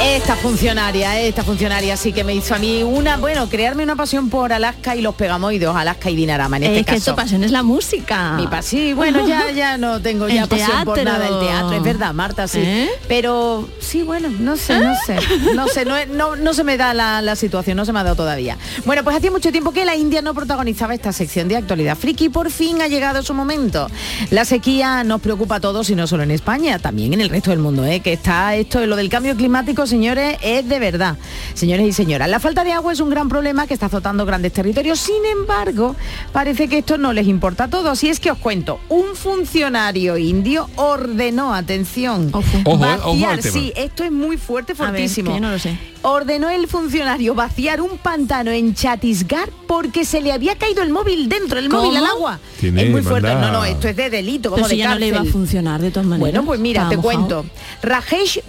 [0.00, 4.30] Esta funcionaria, esta funcionaria sí que me hizo a mí una, bueno, crearme una pasión
[4.30, 7.10] por Alaska y los pegamoidos, Alaska y Dinarama en este es que caso.
[7.12, 8.32] tu pasión es la música.
[8.34, 11.72] Mi pa- sí, bueno, ya, ya no tengo ya El pasión por nada el teatro,
[11.72, 12.60] es verdad, Marta, sí.
[12.62, 12.88] ¿Eh?
[13.08, 15.16] Pero sí, bueno, no sé, no sé,
[15.54, 18.04] no sé, no, no, no se me da la, la situación, no se me ha
[18.04, 18.56] dado todavía.
[18.84, 22.28] Bueno, pues hacía mucho tiempo que la India no protagonizaba esta sección de actualidad friki
[22.28, 23.88] por fin ha llegado su momento.
[24.30, 27.50] La sequía nos preocupa a todos y no solo en España, también en el resto
[27.50, 27.98] del mundo, ¿eh?
[28.00, 31.16] que está esto, lo del cambio climático, señores, es de verdad.
[31.54, 34.52] Señores y señoras, la falta de agua es un gran problema que está azotando grandes
[34.52, 34.98] territorios.
[35.00, 35.96] Sin embargo,
[36.32, 38.02] parece que esto no les importa a todos.
[38.04, 42.42] Y es que os cuento, un funcionario indio ordenó, atención, Ojo.
[42.64, 43.52] Ojo, ojo vaciar, tema.
[43.52, 45.30] sí, esto es muy fuerte, A ver, fortísimo.
[45.32, 45.76] que yo no lo sé.
[46.02, 51.28] Ordenó el funcionario vaciar un pantano en Chatisgar porque se le había caído el móvil
[51.28, 52.38] dentro, el móvil al agua.
[52.60, 53.28] Tiene, es muy fuerte.
[53.28, 53.50] manda.
[53.50, 55.24] No, no, esto es de delito, como Pero si de ya no le iba a
[55.24, 56.32] funcionar de todas maneras.
[56.32, 57.02] Bueno, pues mira, te mojado.
[57.02, 57.46] cuento.
[57.82, 58.40] Rajesh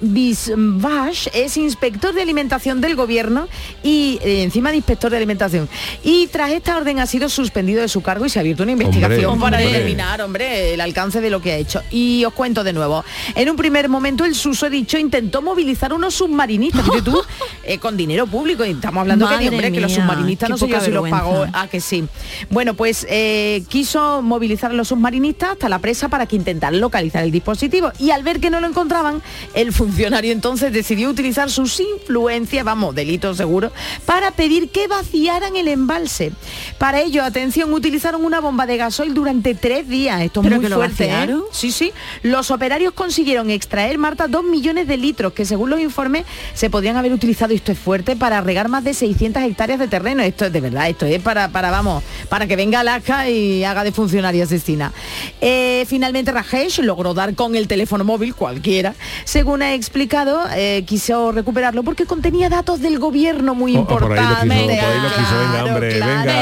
[0.00, 3.48] Bisvash es inspector de alimentación del gobierno
[3.82, 5.68] y eh, encima de inspector de alimentación.
[6.02, 8.72] Y tras esta orden ha sido suspendido de su cargo y se ha abierto una
[8.72, 9.72] investigación Hombre, para hombre.
[9.72, 11.82] determinar, hombre, el alcance de lo que ha hecho.
[11.90, 13.04] Y os cuento de nuevo.
[13.34, 17.22] En un primer momento el susodicho intentó movilizar unos submarinistas, fíjate tú,
[17.64, 18.64] eh, con dinero público.
[18.64, 21.68] Y estamos hablando que, hombre, que los submarinistas no sé yo si los pagó Ah,
[21.68, 22.04] que sí.
[22.50, 27.24] Bueno, pues eh, quiso movilizar a los submarinistas hasta la presa para que intentaran localizar
[27.24, 27.92] el dispositivo.
[27.98, 29.22] Y al ver que no lo encontraban,
[29.54, 33.72] el funcionario entonces decidió utilizar sus influencias, vamos, delito seguro,
[34.06, 36.32] para pedir que vaciaran el embalse.
[36.78, 40.22] Para ello, atención, utilizaron una bomba de gasoil durante tres días.
[40.22, 41.36] Esto es ¿Pero muy fuerte, ¿eh?
[41.52, 41.92] Sí, sí.
[42.22, 46.96] Los operarios consiguieron extraer, Marta, dos millones de litros, que según los informes se podrían
[46.96, 50.22] haber utilizado, esto es fuerte, para regar más de 600 hectáreas de terreno.
[50.22, 53.84] Esto es de verdad, esto es para, para vamos, para que venga Alaska y haga
[53.84, 54.92] de funcionaria asesina.
[55.40, 58.94] Eh, finalmente Rajesh logró dar con el teléfono móvil, cualquiera.
[59.24, 64.48] Según ha explicado, eh, quiso recuperarlo porque contenía datos del gobierno muy Oh, importantes.
[64.48, 64.74] venga,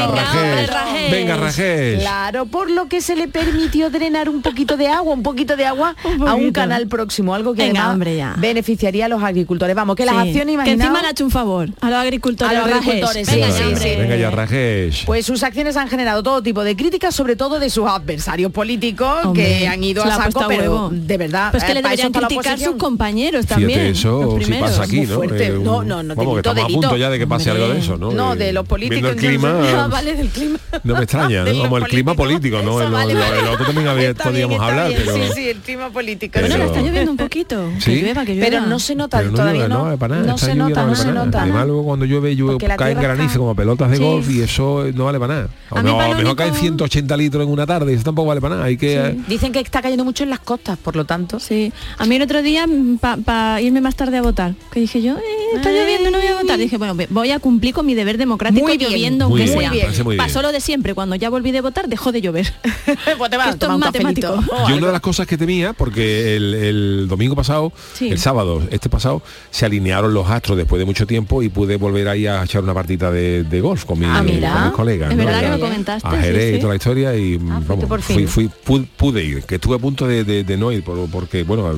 [0.09, 1.11] Rajesh, Rajesh.
[1.11, 2.01] venga, Rajesh.
[2.01, 5.65] Claro, por lo que se le permitió drenar un poquito de agua, un poquito de
[5.67, 8.35] agua Un a un canal próximo, algo que Venga, además hombre, ya.
[8.39, 9.75] beneficiaría a los agricultores.
[9.75, 10.69] Vamos, que las Que imaginaos.
[10.69, 12.57] encima le ha hecho un favor a los agricultores.
[12.57, 12.89] A los Rajes.
[12.89, 13.95] agricultores, Venga sí, ya, sí, hombre.
[13.95, 14.01] sí.
[14.01, 15.05] Venga ya, Rajesh.
[15.07, 19.25] Pues sus acciones han generado todo tipo de críticas, sobre todo de sus adversarios políticos
[19.25, 20.91] Hombre, que han ido a saco, a pero huevo.
[20.93, 21.51] de verdad.
[21.51, 23.81] Pues que eh, le deberían criticar sus compañeros Fíjate, también.
[23.87, 25.15] eso los pasa aquí, ¿no?
[25.17, 25.47] fuerte.
[25.47, 26.81] Eh, No, no, no, Vamos, que delito, estamos a delito.
[26.81, 28.13] punto ya de que pase algo de eso, ¿no?
[28.13, 29.11] No, de los políticos.
[29.13, 29.59] El yo no clima...
[29.79, 30.59] Ah, vale, del clima.
[30.83, 31.63] No me extraña, ¿no?
[31.63, 32.81] Como el clima político, ¿no?
[32.81, 32.89] El,
[33.49, 35.15] otro también podíamos hablar, pero...
[35.15, 36.33] Sí, sí, el clima político.
[36.35, 37.71] Pero- Bueno, está lloviendo un poquito.
[37.79, 37.93] ¿Sí?
[37.95, 38.47] Que llueva, que llueva.
[38.51, 39.97] Pero no se nota todavía, ¿no?
[40.09, 41.27] Vale para nada, No esta se lluvia nota, vale no se para nada.
[41.27, 41.43] nota.
[41.43, 44.03] Además, luego cuando llueve, llueve caen granizo está- como pelotas de Sí.
[44.03, 45.49] golf y eso no vale para nada.
[45.71, 48.67] A, lo mejor único- caen 180 litros en una tarde, eso tampoco vale para nada.
[48.67, 49.17] Hay que...
[49.29, 51.39] Dicen que está cayendo mucho en las costas, por lo tanto.
[51.41, 52.67] Sí, a mí el otro día
[53.25, 55.23] para irme más tarde a votar, que dije yo, eh,
[55.57, 56.59] está lloviendo, no voy a votar.
[56.59, 59.73] Dije, bueno, voy a cumplir con mi deber democrático Muy bien, lloviendo, muy aunque bien,
[59.95, 60.05] sea.
[60.05, 60.17] bien.
[60.17, 62.53] Pasó lo de siempre, cuando ya volví de votar dejó de llover.
[63.19, 64.29] pues te vas a Esto tomar es un matemático.
[64.33, 64.79] o Yo algo.
[64.79, 69.23] una de las cosas que temía, porque el, el domingo pasado, el sábado, este pasado,
[69.51, 69.67] se
[69.99, 73.11] alinearon los astros después de mucho tiempo y pude volver ahí a echar una partida
[73.11, 75.11] de, de golf con, mi- Ah, con mis colegas.
[75.11, 75.25] Es ¿no?
[75.25, 77.85] verdad que Ya- me comentaste, A sí, Jerez y toda la historia y Ah, vamos,
[77.87, 78.49] por fui,
[78.97, 81.71] pude ir, que estuve a punto de, de- de no ir, por- porque bueno,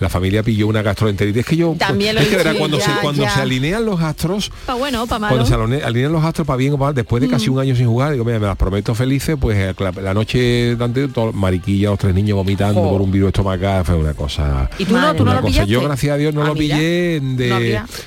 [0.00, 1.40] la familia pilló una gastroenteritis.
[1.40, 3.30] Es que yo, También lo es que verá, cuando, ya, se, cuando ya.
[3.30, 5.34] se alinean los astros, Pa' bueno, pa' malo.
[5.36, 7.52] cuando se aline- alinean los astros para bien o para mal, después de casi Mm.
[7.54, 10.76] un año sin jugar, digo, mira, me las prometo felices, pues eh, la, la noche
[10.78, 14.68] antes, todo, mariquilla, los tres niños vomitando por un virus estomacal, fue una cosa...
[14.78, 15.70] ¿Y tú no, tú no lo pillaste?
[15.70, 17.48] Yo, gracias a Dios, no Ah, lo pillé de,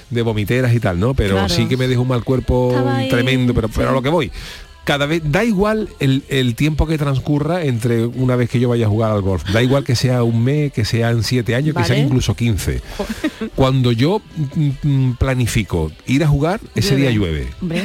[0.09, 1.13] De vomiteras y tal, ¿no?
[1.13, 1.49] Pero Claro.
[1.53, 2.73] sí que me dejó un mal cuerpo
[3.09, 4.31] tremendo, pero, pero a lo que voy.
[4.85, 8.85] Cada vez, da igual el, el tiempo que transcurra entre una vez que yo vaya
[8.85, 9.43] a jugar al golf.
[9.51, 12.81] Da igual que sea un mes, que sean siete años, que sean incluso 15.
[13.55, 14.21] Cuando yo
[14.55, 17.47] mm, mm, planifico ir a jugar, ese día llueve.
[17.61, 17.83] Hombre,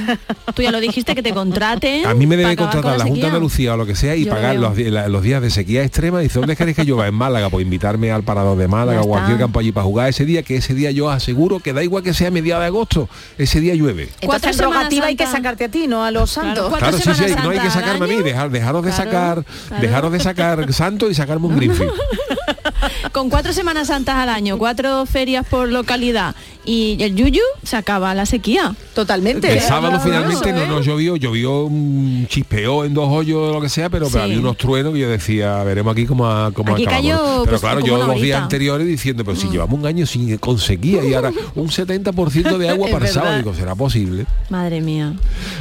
[0.54, 2.06] tú ya lo dijiste que te contraten.
[2.06, 3.26] A mí me debe contratar con la Junta de.
[3.28, 6.20] Andalucía o lo que sea y Yo pagar los, la- los días de sequía extrema.
[6.20, 7.08] Dice, ¿dónde queréis que llueva?
[7.08, 10.24] En Málaga, pues invitarme al parador de Málaga o cualquier campo allí para jugar ese
[10.26, 13.08] día, que ese día yo aseguro que da igual que sea mediados de agosto,
[13.38, 14.08] ese día llueve.
[14.20, 16.70] Entonces Cuatro en rogativa hay que sacarte a ti, no a los santos.
[16.90, 19.44] Claro, sí, sí, Semanas no hay que sacarme a mí, dejar, dejaros de Claro, sacar,
[19.68, 19.82] claro.
[19.82, 21.92] dejaros de sacar santo y sacarme un Greenfield.
[23.12, 28.14] Con cuatro Semanas Santas al año, cuatro ferias por localidad y el yuyu se acaba
[28.14, 28.74] la sequía.
[28.94, 29.50] Totalmente.
[29.52, 30.66] El sábado Claro, finalmente no ¿eh?
[30.68, 34.30] nos llovió, llovió un chispeó en dos hoyos o lo que sea, pero, pero Sí.
[34.30, 37.10] había unos truenos que yo decía, veremos aquí cómo, a- cómo Aquí acabamos.
[37.10, 38.40] cayó, pero pues, claro, yo los días horita.
[38.40, 38.42] Mm.
[38.42, 42.88] anteriores diciendo, pero si llevamos un año sin conseguir y ahora un 70% de agua
[42.90, 44.26] para el sábado, digo, será posible.
[44.50, 45.14] Madre mía.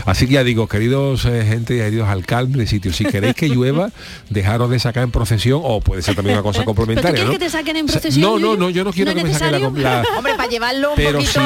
[0.05, 3.47] Así que ya digo, queridos eh, gente y queridos alcaldes de sitios, si queréis que
[3.47, 3.91] llueva,
[4.29, 7.11] dejaros de sacar en procesión, o puede ser también una cosa complementaria.
[7.11, 7.31] quieres ¿no?
[7.31, 9.61] que te saquen en procesión, No, no, no, yo no quiero ¿No que me saquen
[9.81, 11.41] la, la- Hombre, para llevarlo un pero poquito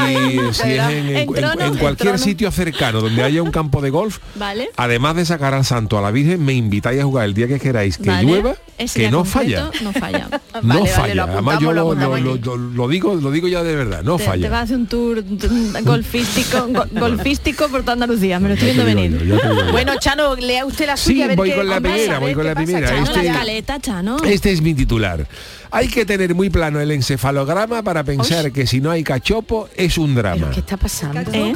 [0.53, 1.61] si, si es en, en- En trono.
[1.61, 4.69] en En cualquier sitio cercano donde haya un campo de golf, Vale.
[4.77, 7.59] además de sacar al santo a la Virgen, me invitáis a jugar el día que
[7.59, 8.23] queráis, que Vale.
[8.27, 9.69] llueva, Ese que no falla.
[9.81, 10.29] No falla.
[10.63, 11.15] No Vale, falla.
[11.15, 14.43] lo Además yo lo digo, lo digo ya de verdad, no te, falla.
[14.43, 15.23] te vas a hacer un tour
[15.83, 19.23] golfístico, go- golfístico por toda Andalucía, me lo estoy viendo venir.
[19.23, 19.37] yo.
[19.71, 21.27] Bueno, Chano, lea usted la Sí, suya.
[21.27, 22.89] ver voy con la primera, voy con la primera.
[22.97, 24.33] Este-.
[24.33, 25.27] Este es mi titular.
[25.75, 29.97] Hay que tener muy plano el encefalograma para pensar que si no hay cachopo es
[29.97, 30.41] un drama.
[30.41, 31.19] ¿Pero qué está pasando?
[31.31, 31.51] ¿Eh?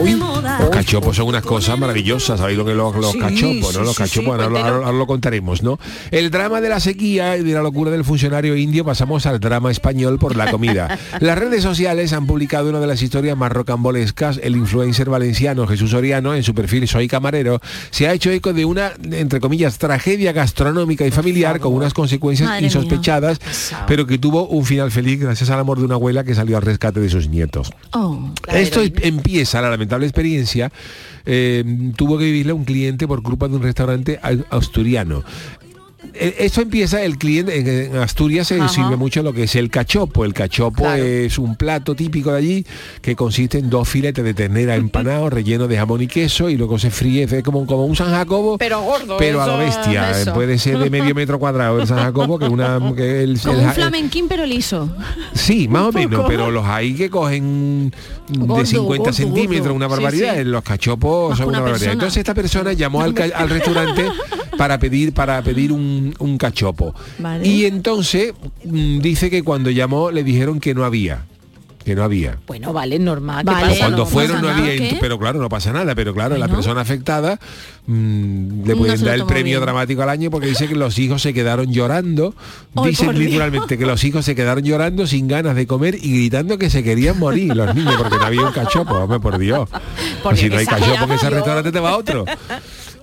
[0.00, 0.58] Hoy, de moda.
[0.60, 3.84] los cachopos son unas cosas maravillosas, ¿sabéis lo que los, los Sí, cachopos, sí, no?
[3.84, 4.74] Los sí, cachopos, sí, ahora, lo- cuéntelo.
[4.74, 5.78] ahora- ahora lo contaremos, ¿no?
[6.10, 9.70] El drama de la sequía y de la locura del funcionario indio pasamos al drama
[9.70, 10.98] español por la comida.
[11.20, 14.40] Las redes sociales han publicado una de las historias más rocambolescas.
[14.42, 18.64] El influencer valenciano Jesús Soriano, en su perfil Soy Camarero, se ha hecho eco de
[18.64, 22.66] una, entre comillas, tragedia gastronómica y familiar con unas consecuencias Madre mía.
[22.68, 23.38] insospechadas,
[23.86, 26.62] pero que tuvo un final feliz gracias al amor de una abuela que salió al
[26.62, 27.72] rescate de sus nietos.
[27.92, 28.30] Oh.
[28.48, 28.92] Esto es-
[29.62, 30.70] la lamentable experiencia.
[31.26, 31.64] eh,
[31.96, 35.24] tuvo que vivirla un cliente por culpa de un restaurante au- asturiano.
[36.12, 38.68] Eh, Esto empieza, el cliente en- Asturias se Ajá.
[38.68, 40.24] sirve mucho lo que es el cachopo.
[40.24, 41.02] El cachopo Claro.
[41.02, 42.66] es un plato típico de allí
[43.00, 46.78] que consiste en dos filetes de ternera empanados relleno de jamón y queso y luego
[46.78, 50.32] se fríe es como, como un San Jacobo Pero gordo, pero a eso, bestia eso.
[50.34, 53.64] puede ser de medio metro cuadrado el San Jacobo que una que el, Como el
[53.66, 54.88] un flamenquín pero liso.
[55.34, 56.28] Sí, más o menos, poco.
[56.28, 57.92] pero los hay que cogen
[58.28, 59.74] Gordo, de 50 gordo, centímetros, gordo.
[59.74, 60.36] una Sí, barbaridad.
[60.38, 60.44] sí.
[60.44, 61.72] Los cachopos Más son una una barbaridad.
[61.78, 61.92] persona.
[61.92, 64.04] Entonces esta persona llamó al, al restaurante
[64.56, 66.94] para pedir para pedir un, un cachopo.
[67.18, 67.46] Vale.
[67.46, 68.32] Y entonces
[68.64, 71.24] mm, dice que cuando llamó le dijeron que no había.
[71.84, 72.38] Que no había.
[72.46, 73.44] Bueno, vale, normal.
[73.44, 73.66] ¿qué Vale.
[73.66, 73.78] pasa?
[73.80, 77.38] Cuando no fueron no había, pero claro, no pasa nada, pero claro, la persona afectada
[77.86, 79.60] mm, le pueden dar el premio bien.
[79.60, 82.34] dramático al año porque dice que los hijos se quedaron llorando,
[82.86, 83.18] dicen Dios.
[83.18, 86.82] literalmente que los hijos se quedaron llorando sin ganas de comer y gritando que se
[86.82, 89.68] querían morir los niños porque no había un cachopo, hombre, por Dios.
[90.22, 92.24] Porque si no hay cachopo en ese restaurante te va otro.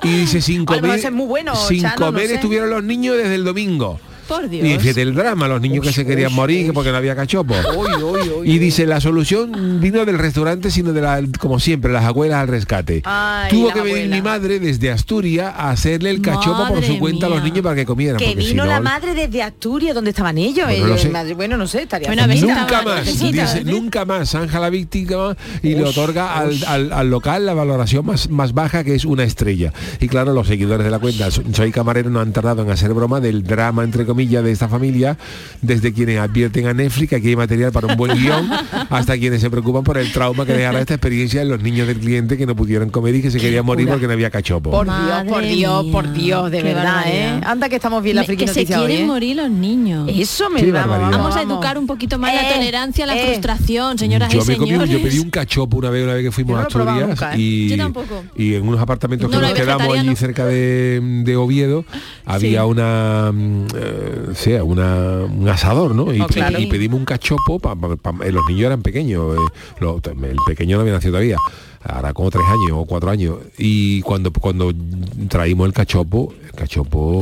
[0.03, 2.35] Y dice sin comer, bueno, sin Chano, no comer sé.
[2.35, 3.99] estuvieron los niños desde el domingo.
[4.31, 4.65] Por Dios.
[4.67, 7.53] Y fíjate el drama, los niños que se querían morir porque no había cachopo.
[8.43, 12.47] y dice, la solución vino del restaurante, sino de la, como siempre, las abuelas al
[12.47, 13.01] rescate.
[13.05, 17.25] Ay, Tuvo que venir mi madre desde Asturias a hacerle el cachopo por su cuenta
[17.27, 18.17] a los niños para que comieran.
[18.17, 20.65] Que si vino no- la madre desde Asturias, donde estaban ellos.
[20.65, 21.33] Bueno, ellos no sé.
[21.33, 22.59] Bueno, no sé, estaría Bueno, cerquita.
[22.61, 23.63] Nunca más, dice, ¿eh?
[23.65, 28.29] nunca más zanja la víctima y le otorga al, al- al local la valoración más,
[28.29, 29.73] más baja que es una estrella.
[29.99, 32.93] Y claro, los seguidores de la cuenta So- Soy Camarero no han tardado en hacer
[32.93, 35.17] broma del drama, entre comillas, de esta familia,
[35.61, 38.49] desde quienes advierten a Netflix que aquí hay material para un buen guion,
[38.89, 41.97] hasta quienes se preocupan por el trauma que dejará esta experiencia en los niños del
[41.99, 44.69] cliente que no pudieron comer y que se querían morir porque no había cachopo.
[44.71, 47.37] Por Dios, por Dios, por Dios, de qué verdad, barbaridad.
[47.37, 47.41] ¿eh?
[47.45, 49.05] Anda que estamos bien la friki que se quieren ¿eh?
[49.05, 50.07] morir los niños.
[50.13, 53.25] Eso me Qué vamos, a educar un poquito más la Eh, tolerancia, la eh.
[53.25, 54.89] frustración, señoras yo y señores.
[54.89, 57.73] yo pedí un cachopo una vez una vez que fuimos a Asturias y,
[58.35, 61.85] y en unos apartamentos No que nos quedamos allí cerca de, de Oviedo
[62.25, 63.31] había una
[64.01, 66.13] eh, sea, una un asador ¿no?
[66.13, 66.59] Y, Oh, claro.
[66.59, 69.87] y pedimos un cachopo pa- pa- pa- eh, los niños eran pequeños eh,
[70.29, 71.37] el pequeño no había nacido todavía
[71.83, 74.71] ahora como tres años o cuatro años y cuando cuando
[75.29, 77.21] traímos el cachopo el cachopo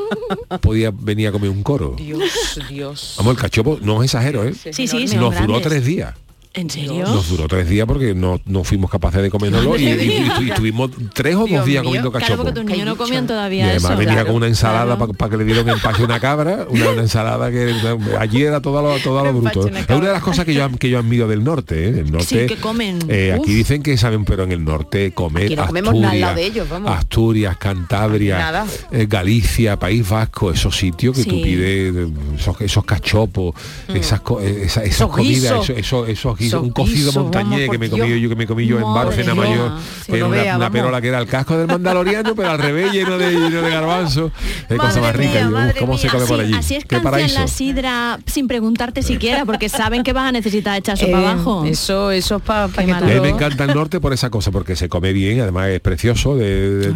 [0.60, 3.14] podía venir a comer un coro Dios, Dios.
[3.18, 4.54] vamos el cachopo no es exagero ¿eh?
[4.54, 5.62] Sí, sí, son nos duró grandes.
[5.62, 6.14] tres días
[6.56, 7.02] ¿En serio?
[7.04, 10.50] nos duró tres días porque no, no fuimos capaces de comérnoslo y, y- y- y
[10.50, 11.88] estuvimos tres o dos Dios días mío.
[11.90, 12.42] comiendo Claro, cachopo.
[12.44, 13.98] porque tus niños no comían y todavía además eso.
[13.98, 15.12] venía Claro, con una ensalada claro.
[15.14, 17.74] para que le dieron empaque a una cabra, una, una ensalada que
[18.20, 19.68] allí era todo lo, todo lo empache bruto.
[19.68, 21.86] una Es una de las cosas que yo, que yo admiro del norte.
[21.86, 21.88] ¿eh?
[21.88, 22.98] El norte Sí, que comen.
[23.08, 26.12] eh, aquí dicen que saben, pero en el norte comer Aquí no comemos Asturias, nada
[26.14, 26.90] al lado de ellos, vamos.
[26.92, 28.66] Asturias, Cantabria, Nada.
[28.92, 31.94] eh, Galicia, País Vasco, esos sitios que tú pides,
[32.38, 33.54] esos, esos cachopos,
[33.92, 35.04] esas, co- eh, esa- esas Mm.
[35.04, 35.70] Esos comidas, guisos.
[35.70, 38.94] eso, eso, esos un cocido montañés que me comí yo, que me comí yo en
[38.94, 39.44] Bárcena mía.
[39.44, 39.72] Mayor,
[40.04, 40.12] Sí.
[40.12, 40.72] que era una, vea, una vamos.
[40.80, 44.30] perola que era el casco del mandaloriano, pero al revés lleno de, lleno de garbanzo.
[44.76, 45.48] Cosa más rica.
[45.48, 46.12] mía, ¿Cómo se mía.
[46.12, 46.54] come por Así, allí?
[46.54, 50.98] así es Qué la sidra sin preguntarte siquiera, porque saben que vas a necesitar echar
[50.98, 51.64] sopa Eh, abajo.
[51.64, 55.12] Eso, eso es para que me encanta el norte por esa cosa, porque se come
[55.12, 56.92] bien, además es precioso de,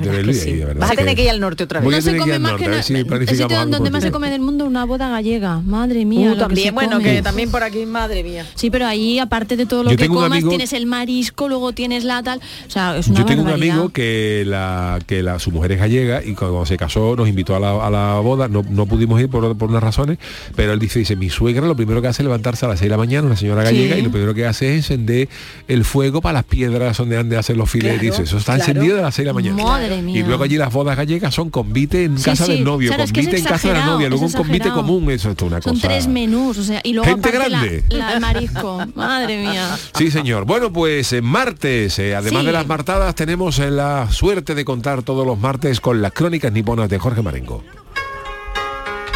[0.79, 1.91] Vas a tener que ir al norte otra vez.
[1.91, 5.09] No se come más que el sitio donde más se come del mundo una boda
[5.09, 5.61] gallega.
[5.61, 6.31] Madre mía.
[6.31, 8.47] Uh, que también, bueno, que también por aquí, madre mía.
[8.55, 11.73] Sí, pero ahí aparte de todo lo Yo que comas, amigo- tienes el marisco, luego
[11.73, 12.41] tienes la tal.
[12.67, 15.79] O sea, es una Yo tengo un amigo que la que la su mujer es
[15.79, 19.21] gallega y cuando se casó nos invitó a la, a la boda, no, no pudimos
[19.21, 20.19] ir por, por unas razones,
[20.57, 22.87] pero él dice, dice, mi suegra lo primero que hace es levantarse a las 6
[22.87, 24.01] de la mañana, una señora gallega, Sí.
[24.01, 25.29] y lo primero que hace es encender
[25.69, 28.01] el fuego para las piedras donde han de hacer los filetes.
[28.01, 28.71] Claro, Dice, eso está claro.
[28.71, 29.63] encendido a las 6 de la mañana.
[29.63, 32.89] Madre Y luego allí las bodas gallegas son convite en Sí, casa sí, del novio,
[32.89, 35.31] claro, es que es convite en casa de la novia, luego un convite común, eso
[35.31, 35.89] es una Son cosa.
[35.89, 37.85] tres menús, o sea, y luego Gente aparte la- grande.
[37.91, 38.79] la- el marisco.
[38.95, 39.79] Madre mía.
[39.97, 40.45] Sí, señor.
[40.45, 42.47] Bueno, pues en martes, eh, además Sí.
[42.47, 46.53] de las martadas, tenemos eh, la suerte de contar todos los martes con las crónicas
[46.53, 47.63] niponas de Jorge Marengo.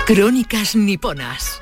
[0.07, 1.61] Crónicas niponas.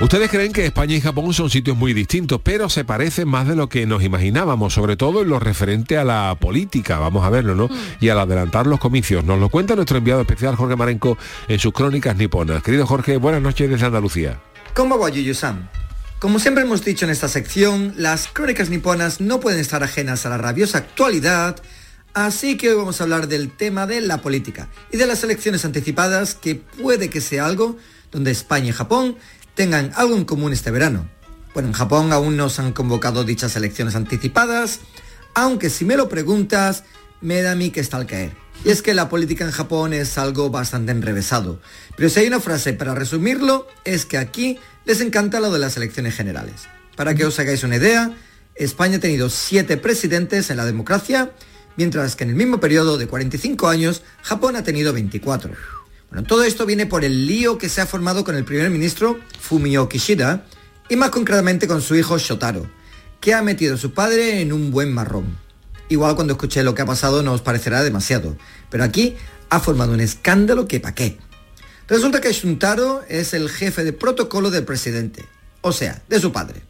[0.00, 3.54] Ustedes creen que España y Japón son sitios muy distintos, pero se parecen más de
[3.54, 7.54] lo que nos imaginábamos, sobre todo en lo referente a la política, vamos a verlo,
[7.54, 7.68] ¿no?
[8.00, 9.24] Y al adelantar los comicios.
[9.24, 12.60] Nos lo cuenta nuestro enviado especial Jorge Marenco en sus crónicas niponas.
[12.64, 14.40] Querido Jorge, buenas noches desde Andalucía.
[14.74, 15.70] ¿Cómo va Yuyu-san?
[16.24, 20.30] Como siempre hemos dicho en esta sección, las crónicas niponas no pueden estar ajenas a
[20.30, 21.56] la rabiosa actualidad,
[22.14, 25.66] así que hoy vamos a hablar del tema de la política y de las elecciones
[25.66, 27.76] anticipadas, que puede que sea algo
[28.10, 29.18] donde España y Japón
[29.54, 31.06] tengan algo en común este verano.
[31.52, 34.80] Bueno, en Japón aún no se han convocado dichas elecciones anticipadas,
[35.34, 36.84] aunque si me lo preguntas,
[37.20, 38.32] me da a mí que está al caer.
[38.64, 41.60] Y es que la política en Japón es algo bastante enrevesado.
[41.96, 45.76] Pero si hay una frase para resumirlo, es que aquí les encanta lo de las
[45.76, 46.68] elecciones generales.
[46.96, 48.14] Para que os hagáis una idea,
[48.54, 51.32] España ha tenido siete presidentes en la democracia,
[51.76, 55.52] mientras que en el mismo periodo de 45 años, Japón ha tenido 24.
[56.10, 59.18] Bueno, todo esto viene por el lío que se ha formado con el primer ministro
[59.40, 60.44] Fumio Kishida
[60.88, 62.70] y más concretamente con su hijo Shotaro,
[63.20, 65.36] que ha metido a su padre en un buen marrón.
[65.88, 68.36] Igual cuando escuché lo que ha pasado no os parecerá demasiado,
[68.70, 69.16] pero aquí
[69.50, 71.18] ha formado un escándalo que pa' qué.
[71.86, 75.24] Resulta que Shuntaro es el jefe de protocolo del presidente,
[75.60, 76.62] o sea, de su padre.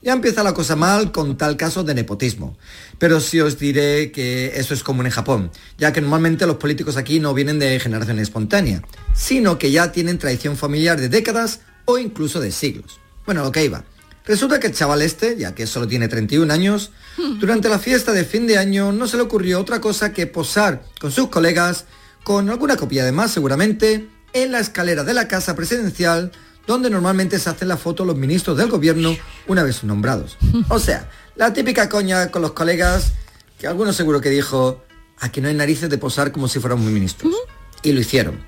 [0.00, 2.56] Ya empieza la cosa mal con tal caso de nepotismo.
[2.98, 6.96] Pero sí os diré que eso es común en Japón, ya que normalmente los políticos
[6.96, 8.82] aquí no vienen de generación espontánea,
[9.14, 13.00] sino que ya tienen tradición familiar de décadas o incluso de siglos.
[13.26, 13.84] Bueno, lo que iba.
[14.26, 16.90] Resulta que el chaval este, ya que solo tiene 31 años,
[17.38, 20.82] durante la fiesta de fin de año no se le ocurrió otra cosa que posar
[20.98, 21.84] con sus colegas,
[22.24, 26.30] con alguna copia de más seguramente, en la escalera de la casa presidencial
[26.66, 29.16] donde normalmente se hacen la foto los ministros del gobierno
[29.46, 30.36] una vez nombrados.
[30.68, 33.12] O sea, la típica coña con los colegas
[33.58, 34.82] que algunos seguro que dijo,
[35.18, 37.34] aquí no hay narices de posar como si fuéramos ministros.
[37.82, 38.42] Y lo hicieron.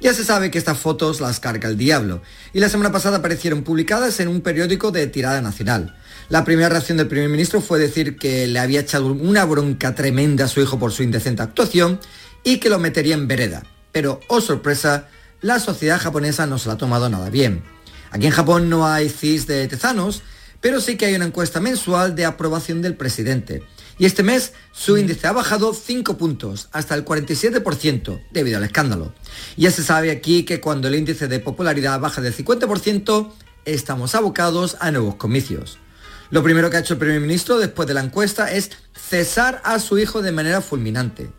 [0.00, 3.64] Ya se sabe que estas fotos las carga el diablo, y la semana pasada aparecieron
[3.64, 5.96] publicadas en un periódico de tirada nacional.
[6.28, 10.44] La primera reacción del primer ministro fue decir que le había echado una bronca tremenda
[10.44, 11.98] a su hijo por su indecente actuación
[12.44, 13.64] y que lo metería en vereda.
[13.90, 15.08] Pero, oh sorpresa,
[15.40, 17.62] la sociedad japonesa no se la ha tomado nada bien.
[18.10, 20.22] Aquí en Japón no hay CIS de tezanos,
[20.60, 23.62] pero sí que hay una encuesta mensual de aprobación del presidente.
[23.98, 29.12] Y este mes su índice ha bajado 5 puntos, hasta el 47%, debido al escándalo.
[29.56, 33.32] Ya se sabe aquí que cuando el índice de popularidad baja del 50%,
[33.64, 35.78] estamos abocados a nuevos comicios.
[36.30, 39.78] Lo primero que ha hecho el primer ministro después de la encuesta es cesar a
[39.78, 41.30] su hijo de manera fulminante.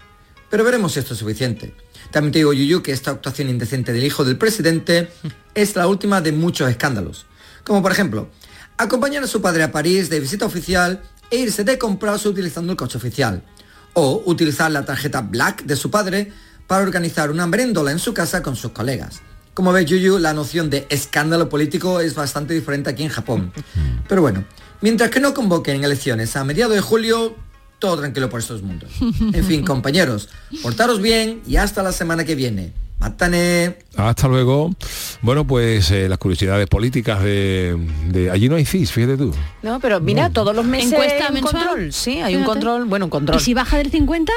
[0.49, 1.75] Pero veremos si esto es suficiente.
[2.11, 5.09] También te digo, Yuyu, que esta actuación indecente del hijo del presidente
[5.55, 7.25] es la última de muchos escándalos.
[7.63, 8.29] Como por ejemplo,
[8.77, 12.77] acompañar a su padre a París de visita oficial e irse de compras utilizando el
[12.77, 13.43] coche oficial.
[13.93, 16.31] O utilizar la tarjeta Black de su padre
[16.67, 19.21] para organizar una merendola en su casa con sus colegas.
[19.53, 23.51] Como ves, Yuyu, la noción de escándalo político es bastante diferente aquí en Japón.
[24.07, 24.45] Pero bueno,
[24.81, 27.35] mientras que no convoquen elecciones a mediados de julio,
[27.79, 28.91] todo tranquilo por estos mundos.
[29.33, 30.29] En fin, compañeros,
[30.61, 32.71] portaros bien y hasta la semana que viene.
[32.99, 33.77] Matane.
[33.95, 34.71] Hasta luego.
[35.21, 37.77] Bueno, pues eh, las curiosidades políticas de,
[38.09, 39.33] de- Allí no hay CIS, fíjate tú.
[39.63, 41.63] No, pero mira, todos los meses Encuesta hay un mensual.
[41.65, 41.93] control.
[41.93, 43.39] Sí, hay un control, bueno, un control.
[43.39, 44.33] Y si baja del 50,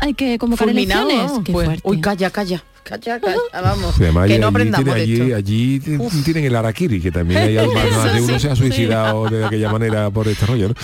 [0.00, 1.40] hay que convocar Fulminado, elecciones.
[1.44, 1.82] Qué pues, fuerte.
[1.88, 2.62] uy, calla, calla.
[2.84, 3.94] Calla, calla, vamos.
[4.00, 4.96] Además, que allí- no allí aprendamos tiene-
[5.28, 6.04] de allí, esto.
[6.04, 8.62] allí tienen el Arakiri, que también hay algo más de uno sí, se ha sí.
[8.62, 10.68] suicidado de aquella manera por este rollo.
[10.68, 10.74] ¿no?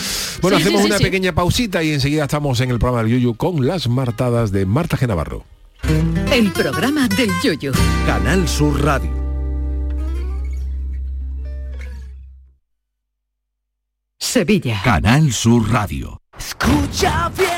[0.40, 1.04] Bueno, Sí, hacemos sí, sí, una sí.
[1.04, 4.96] pequeña pausita y enseguida estamos en el programa del Yuyu con las martadas de Marta
[4.96, 5.44] Genavarro.
[6.32, 7.72] El programa del yoyo.
[8.06, 9.10] Canal Sur Radio.
[14.18, 14.80] Sevilla.
[14.84, 16.20] Canal Sur Radio.
[16.38, 17.57] Escucha bien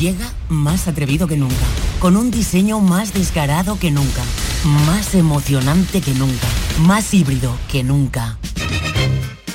[0.00, 1.66] Llega más atrevido que nunca,
[1.98, 4.22] con un diseño más descarado que nunca,
[4.86, 8.38] más emocionante que nunca, más híbrido que nunca.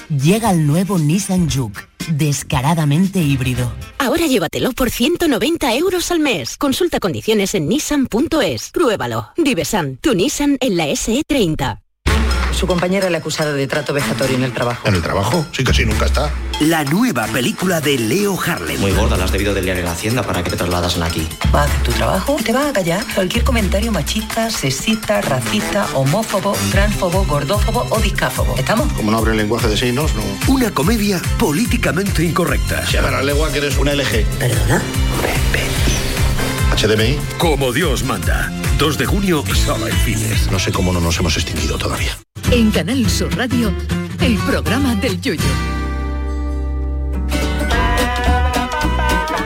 [0.08, 1.82] Llega el nuevo Nissan Juke,
[2.12, 3.74] descaradamente híbrido.
[3.98, 6.58] Ahora llévatelo por 190 euros al mes.
[6.58, 8.70] Consulta condiciones en nissan.es.
[8.70, 9.30] Pruébalo.
[9.38, 11.85] Divesan, tu Nissan en la SE30.
[12.56, 14.88] Su compañera le ha acusado de trato vejatorio en el trabajo.
[14.88, 15.46] ¿En el trabajo?
[15.52, 16.32] Sí, casi nunca está.
[16.62, 18.80] La nueva película de Leo Harlem.
[18.80, 21.28] Muy gorda, la has debido de liar en la hacienda para que te trasladas aquí.
[21.54, 25.88] Va a hacer tu trabajo y te va a callar cualquier comentario machista, sexista, racista,
[25.94, 28.56] homófobo, transfobo, gordófobo o discáfobo.
[28.58, 28.92] ¿Estamos?
[28.94, 30.24] Como no abre el lenguaje de signos, no.
[30.54, 32.86] Una comedia políticamente incorrecta.
[32.88, 34.26] Se la lengua que eres un LG.
[34.40, 34.82] ¿Perdona?
[36.78, 37.20] HDMI.
[37.38, 38.52] Como Dios manda.
[38.78, 40.50] 2 de junio, solo en cines.
[40.52, 42.18] No sé cómo no nos hemos extinguido todavía.
[42.58, 43.70] En Canal Sur Radio,
[44.22, 45.44] el programa del yoyo.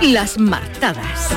[0.03, 1.33] Las martadas.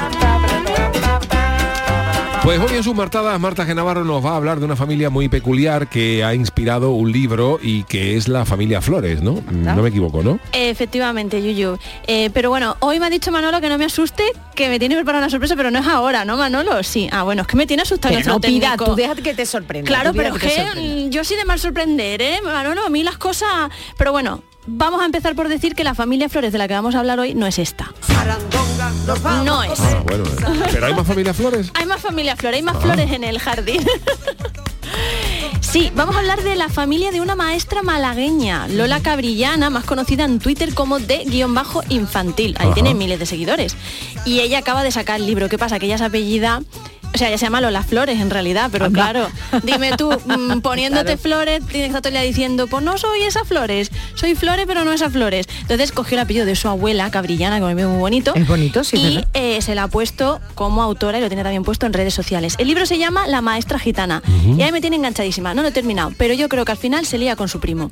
[2.42, 5.28] Pues hoy en sus martadas, Marta Genavarro nos va a hablar de una familia muy
[5.28, 9.40] peculiar que ha inspirado un libro y que es la familia Flores, ¿no?
[9.48, 10.40] No me equivoco, ¿no?
[10.52, 11.78] Efectivamente, Yuyu.
[12.08, 14.24] Eh, pero bueno, hoy me ha dicho Manolo que no me asuste,
[14.56, 16.82] que me tiene preparada una sorpresa, pero no es ahora, ¿no, Manolo?
[16.82, 17.08] Sí.
[17.12, 19.86] Ah, bueno, es que me tiene asustado Pero no pida, tú déjate que te sorprenda.
[19.86, 22.40] Claro, pero que te que mm, yo sí de mal sorprender, ¿eh?
[22.44, 23.70] Manolo, a mí las cosas...
[23.96, 26.94] Pero bueno, vamos a empezar por decir que la familia Flores de la que vamos
[26.94, 27.92] a hablar hoy no es esta.
[29.44, 29.80] No es.
[29.80, 30.24] Ah, bueno.
[30.72, 31.70] ¿Pero hay más familia Flores?
[31.74, 33.84] Hay más familia Flores, hay más flores en el jardín.
[35.60, 40.24] Sí, vamos a hablar de la familia de una maestra malagueña, Lola Cabrillana, más conocida
[40.26, 42.54] en Twitter como de guion bajo infantil.
[42.58, 42.74] Ahí Ajá.
[42.74, 43.74] tiene miles de seguidores.
[44.26, 45.48] Y ella acaba de sacar el libro.
[45.48, 45.78] ¿Qué pasa?
[45.78, 46.60] Que ella se apellida...
[47.14, 49.28] O sea, ella se llama Lola Flores en realidad, pero claro,
[49.62, 51.20] dime tú, mm, poniéndote Claro.
[51.20, 55.46] flores, tienes que diciendo, pues no soy esas flores, soy flores pero no esas flores.
[55.60, 58.34] Entonces cogió el apellido de su abuela, Cabrillana, que me veo muy bonito.
[58.34, 61.64] Es bonito, sí, Y eh, se la ha puesto como autora y lo tiene también
[61.64, 62.54] puesto en redes sociales.
[62.58, 64.22] El libro se llama La maestra gitana
[64.56, 65.54] y ahí me tiene enganchadísima.
[65.54, 67.90] No lo he terminado, pero yo creo que al final se lía con su primo.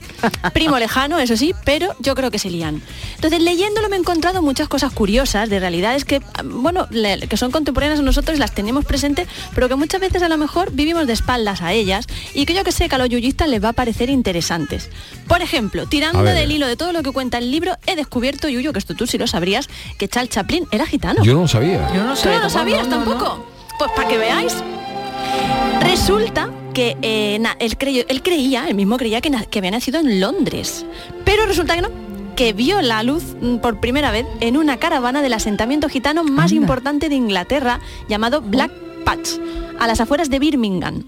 [0.52, 2.82] Primo lejano, eso sí, pero yo creo que se lían.
[3.16, 7.36] Entonces, leyéndolo me he encontrado muchas cosas curiosas de realidades que, ah, bueno, le- que
[7.36, 9.09] son contemporáneas a nosotros y las tenemos presentes
[9.54, 12.64] pero que muchas veces a lo mejor vivimos de espaldas a ellas y que yo
[12.64, 14.88] que sé que a los yuyistas les va a parecer interesantes.
[15.28, 18.72] Por ejemplo, tirando del hilo de todo lo que cuenta el libro, he descubierto, Yuyo,
[18.72, 21.22] que esto tú sí lo sabrías, que Charles Chaplin era gitano.
[21.24, 21.88] Yo no lo sabía.
[21.94, 22.28] Yo no ¿Tú sé.
[22.28, 22.98] no lo ¿cómo sabías no?
[22.98, 23.10] No, no.
[23.12, 23.46] tampoco?
[23.78, 24.54] Pues para que veáis.
[25.80, 29.70] Resulta que eh, na- él, creyó- él creía, él mismo creía que, na- que había
[29.72, 30.84] nacido en Londres.
[31.24, 31.88] Pero resulta que no,
[32.36, 36.52] que vio la luz mm, por primera vez en una caravana del asentamiento gitano más
[36.52, 38.70] importante de Inglaterra, llamado Black
[39.10, 39.40] Patch,
[39.80, 41.02] a las afueras de Birmingham.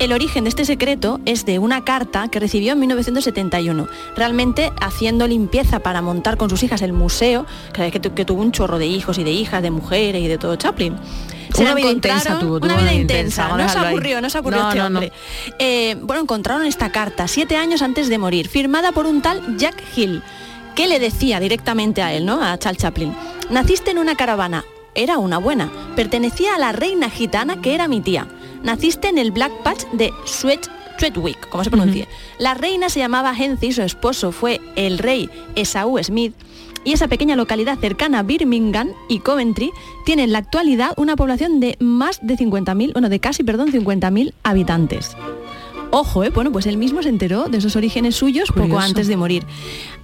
[0.00, 3.86] El origen de este secreto es de una carta que recibió en 1971,
[4.16, 8.50] realmente haciendo limpieza para montar con sus hijas el museo, que, que que tuvo un
[8.50, 10.96] chorro de hijos y de hijas, de mujeres y de todo Chaplin.
[11.56, 14.38] Una la vida intensa tuvo, tuvo una una vida intensa, no se aburrió, no se
[14.38, 14.98] aburrió No, este no, no.
[14.98, 15.12] hombre.
[15.60, 19.80] Eh, bueno, encontraron esta carta siete años antes de morir, firmada por un tal Jack
[19.94, 20.24] Hill,
[20.74, 22.42] que le decía directamente a él, ¿no?
[22.42, 23.14] A Charles Chaplin.
[23.48, 24.64] Naciste en una caravana,
[24.94, 28.26] era una buena, pertenecía a la reina gitana que era mi tía.
[28.62, 30.68] Naciste en el Black Patch de Sweet
[30.98, 32.08] Chedwick, como se pronuncie.
[32.38, 36.34] La reina se llamaba Henry, su esposo fue el rey Esau Smith,
[36.84, 39.70] y esa pequeña localidad cercana a Birmingham y Coventry
[40.04, 44.34] tiene en la actualidad una población de más de 50.000, bueno, de casi, perdón, 50.000
[44.42, 45.16] habitantes.
[45.90, 46.30] Ojo, ¿eh?
[46.30, 49.46] bueno, pues él mismo se enteró de esos orígenes suyos poco antes de morir.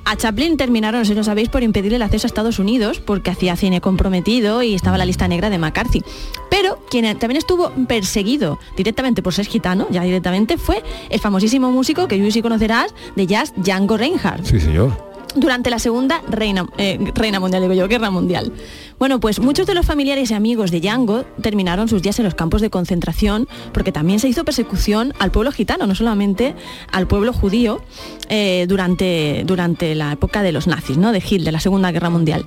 [0.05, 3.57] A Chaplin terminaron, si lo sabéis, por impedirle el acceso a Estados Unidos porque hacía
[3.57, 6.03] cine comprometido y estaba en la lista negra de McCarthy.
[6.51, 12.09] Pero quien también estuvo perseguido directamente por ser gitano, ya directamente, fue el famosísimo músico
[12.09, 15.10] que tú sí conocerás de jazz, Django Reinhardt Sí, señor.
[15.35, 18.53] Durante la segunda reina, eh, reina mundial, digo yo, guerra mundial.
[18.99, 22.35] Bueno, pues muchos de los familiares y amigos de Django terminaron sus días en los
[22.35, 26.55] campos de concentración porque también se hizo persecución al pueblo gitano, no solamente
[26.93, 27.81] al pueblo judío,
[28.29, 31.13] eh, durante, durante la época de los nazis, ¿no?
[31.13, 32.45] de Hitler, de la Segunda Guerra Mundial.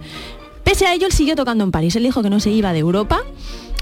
[0.63, 1.95] Pese a ello, él siguió tocando en París.
[1.95, 3.21] Él dijo que no se iba de Europa.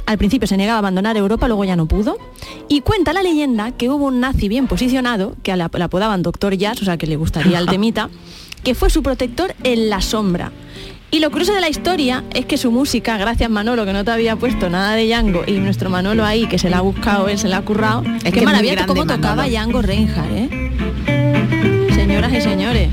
[0.06, 2.18] Al principio se negaba a abandonar Europa, luego ya no pudo.
[2.68, 6.56] Y cuenta la leyenda que hubo un nazi bien posicionado, que le le apodaban Doctor
[6.56, 8.10] Jazz, o sea que le gustaría el temita,
[8.64, 10.52] que fue su protector en la sombra.
[11.14, 14.12] Y lo curioso de la historia es que su música, gracias Manolo, que no te
[14.12, 17.38] había puesto nada de Django, y nuestro Manolo ahí, que se la ha buscado, él
[17.38, 19.46] se la ha currado, Es qué que maravilla grande, cómo tocaba.
[19.48, 21.90] Django Reinhardt, ¿eh?
[21.96, 22.90] Señoras y señores.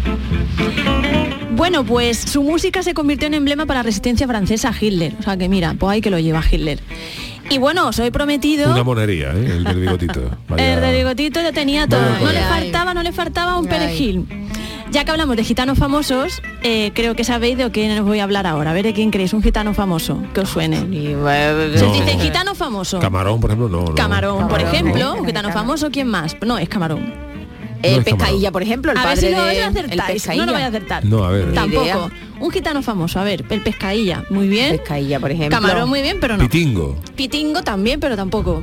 [1.52, 5.14] Bueno, pues su música se convirtió en emblema para la resistencia francesa a Hitler.
[5.18, 6.80] O sea que mira, pues ahí que lo lleva Hitler.
[7.50, 8.70] Y bueno, os he prometido...
[8.72, 9.44] Una monería, ¿eh?
[9.58, 10.20] El del bigotito.
[10.48, 12.00] Vaya- El de bigotito ya tenía todo.
[12.20, 14.26] No le faltaba, no le faltaba un perejil.
[14.90, 18.24] Ya que hablamos de gitanos famosos, eh, creo que sabéis de quién os voy a
[18.24, 18.70] hablar ahora.
[18.70, 20.78] A ver de quién creéis, un gitano famoso, que os suene.
[20.78, 21.92] Se No.
[21.92, 22.98] dice gitano famoso.
[22.98, 23.84] Camarón, por ejemplo, no.
[23.88, 23.94] no.
[23.94, 25.20] Camarón, por ejemplo, no.
[25.20, 26.36] un gitano famoso, ¿quién más?
[26.44, 27.00] No, es Camarón.
[27.82, 28.04] El es Camarón.
[28.04, 29.54] Pescailla, por ejemplo, el a ver si no, de...
[29.54, 29.62] lo el
[30.00, 30.26] acertáis.
[30.36, 31.04] No lo vais a acertar.
[31.04, 31.52] No, a ver.
[31.52, 31.84] Tampoco.
[31.84, 32.10] idea.
[32.40, 34.76] Un gitano famoso, a ver, el pescailla, muy bien.
[34.78, 35.60] Pescailla, por ejemplo.
[35.60, 36.42] Camarón muy bien, pero no.
[36.44, 36.96] Pitingo.
[37.14, 38.62] Pitingo también, pero tampoco.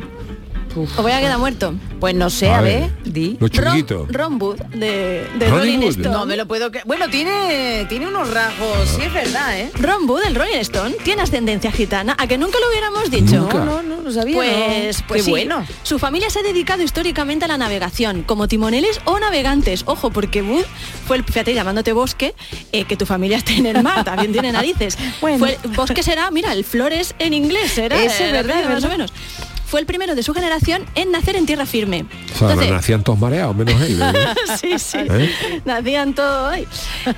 [0.75, 1.73] Os voy a quedar muerto.
[1.99, 2.91] Pues no sé, A a, ver.
[3.03, 3.37] ver, di.
[3.39, 4.07] Los chunguitos.
[4.11, 5.89] Ron Wood de, de Rolling Wood.
[5.99, 6.09] Stone.
[6.09, 6.85] No me lo puedo creer.
[6.85, 9.71] Bueno, tiene, tiene unos rasgos, sí es verdad, ¿eh?
[9.79, 13.37] Ron Wood, el Rolling Stone, tiene ascendencia gitana, a que nunca lo hubiéramos dicho.
[13.37, 13.59] Nunca.
[13.59, 14.35] No, no, no, lo sabía.
[14.35, 15.07] Pues, no.
[15.07, 15.31] pues Qué sí.
[15.31, 15.65] bueno.
[15.83, 19.83] Su familia se ha dedicado históricamente a la navegación, como timoneles o navegantes.
[19.85, 20.65] Ojo, porque Wood
[21.07, 22.35] fue el, fíjate, llamándote bosque,
[22.71, 24.97] eh, que tu familia esté en el mar, también tiene narices.
[25.21, 25.39] Bueno.
[25.39, 27.95] Fue, bosque será, mira, el flores en inglés era.
[27.97, 28.89] Ese es eh, verdad, más verdad.
[28.89, 29.13] o menos.
[29.75, 32.05] Fue el primero de su generación en nacer en tierra firme.
[32.33, 34.01] O sea, Entonces- nacían todos mareados, menos él.
[34.01, 34.13] ¿eh?
[34.61, 34.99] sí, sí.
[34.99, 35.61] ¿Eh?
[35.65, 36.55] Nacían todos.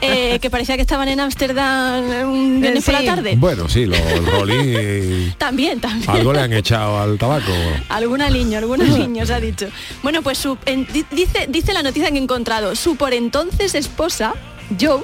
[0.02, 3.36] Eh, que parecía que estaban en Ámsterdam un viernes por la tarde.
[3.38, 6.10] Bueno, sí, lo, el rolling y También, también.
[6.10, 7.52] algo le han echado al tabaco.
[7.90, 9.68] Alguna niño, algunos niños ha dicho.
[10.02, 12.76] Bueno, pues su, en- di- dice, dice la noticia que he encontrado.
[12.76, 14.34] Su por entonces esposa,
[14.82, 15.02] Joe,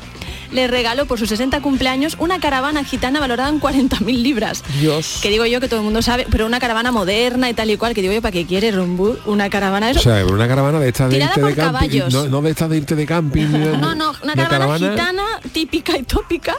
[0.54, 4.64] le regaló por sus 60 cumpleaños una caravana gitana valorada en 40.000 libras.
[4.80, 5.20] Dios.
[5.22, 7.78] Que digo yo que todo el mundo sabe, pero una caravana moderna y tal y
[7.78, 10.10] cual, que digo yo, ¿para qué quiere Rumbu una caravana de O eso?
[10.10, 11.80] sea, una caravana de estas de Tirada irte de por camping.
[12.00, 12.14] caballos.
[12.14, 13.48] No, no de estas de irte de camping.
[13.84, 16.56] No, no, una caravana, gitana típica y tópica,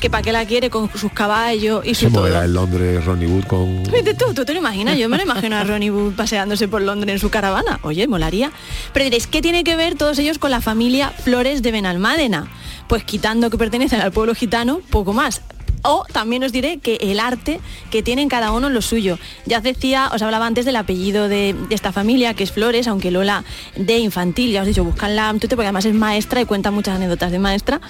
[0.00, 2.20] que para qué la quiere con sus caballos y su todo.
[2.22, 3.82] moverá en Londres Ronnie Wood con...
[4.18, 7.14] Tú, tú te lo imaginas, yo me lo imagino a Ronnie Wood paseándose por Londres
[7.14, 7.78] en su caravana.
[7.82, 8.50] Oye, molaría.
[8.92, 12.48] Pero diréis, ¿qué tiene que ver todos ellos con la familia Flores de Benalmádena?
[12.88, 15.42] Pues quitando que pertenecen al pueblo gitano, poco más.
[15.88, 17.60] O también os diré que el arte
[17.92, 19.20] que tienen cada uno en lo suyo.
[19.44, 22.88] Ya os decía, os hablaba antes del apellido de, de esta familia, que es Flores,
[22.88, 23.44] aunque Lola
[23.76, 26.72] de infantil, ya os he dicho, buscanla en Twitter, porque además es maestra y cuenta
[26.72, 27.80] muchas anécdotas de maestra.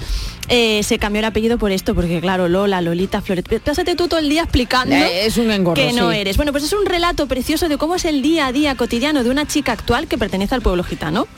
[0.49, 3.45] Eh, se cambió el apellido por esto, porque claro, Lola, Lolita, Flores.
[3.65, 6.19] Pásate tú todo el día explicando Eh, es un engorro, que no sí.
[6.19, 6.37] eres.
[6.37, 9.31] Bueno, pues es un relato precioso de cómo es el día a día cotidiano de
[9.31, 11.29] una chica actual que pertenece al pueblo gitano.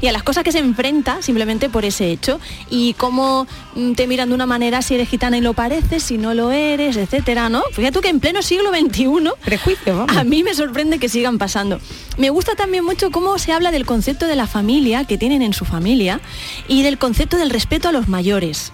[0.00, 2.40] Y a las cosas que se enfrenta simplemente por ese hecho
[2.70, 6.18] y cómo mm, te miran de una manera si eres gitana y lo pareces, si
[6.18, 7.62] no lo eres, etcétera, ¿no?
[7.72, 9.06] Fíjate tú que en pleno siglo XXI
[9.44, 11.80] Prejuicio, a mí me sorprende que sigan pasando.
[12.16, 15.52] Me gusta también mucho cómo se habla del concepto de la familia que tienen en
[15.52, 16.20] su familia
[16.68, 18.72] y del concepto del respeto a los mayores.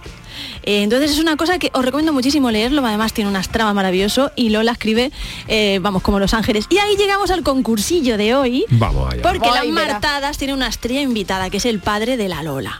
[0.65, 4.31] Eh, entonces es una cosa que os recomiendo muchísimo leerlo, además tiene unas tramas maravilloso
[4.37, 5.11] y Lola escribe,
[5.49, 6.67] eh, vamos, como Los Ángeles.
[6.71, 9.23] Y ahí llegamos al concursillo de hoy, Vamos allá.
[9.23, 12.79] porque Ay, las martadas tiene una estrella invitada, que es el padre de la Lola.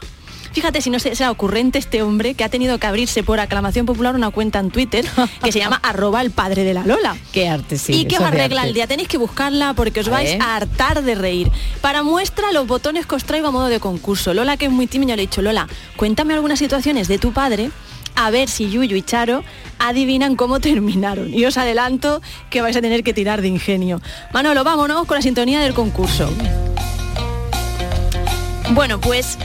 [0.53, 3.85] Fíjate si no se- será ocurrente este hombre que ha tenido que abrirse por aclamación
[3.85, 5.05] popular una cuenta en Twitter
[5.43, 7.15] que se llama arroba el padre de la Lola.
[7.31, 7.93] Qué arte, sí.
[7.93, 8.85] y que os arregla el día.
[8.87, 10.41] Tenéis que buscarla porque os A vais ver.
[10.41, 11.51] a hartar de reír.
[11.81, 14.33] Para muestra los botones que os traigo a modo de concurso.
[14.33, 17.71] Lola, que es muy tímida, le he dicho, Lola, cuéntame algunas situaciones de tu padre
[18.15, 19.43] a ver si Yuyu y Charo
[19.79, 21.33] adivinan cómo terminaron.
[21.33, 24.01] Y os adelanto que vais a tener que tirar de ingenio.
[24.31, 26.29] Manolo, vámonos con la sintonía del concurso.
[28.71, 29.37] Bueno, pues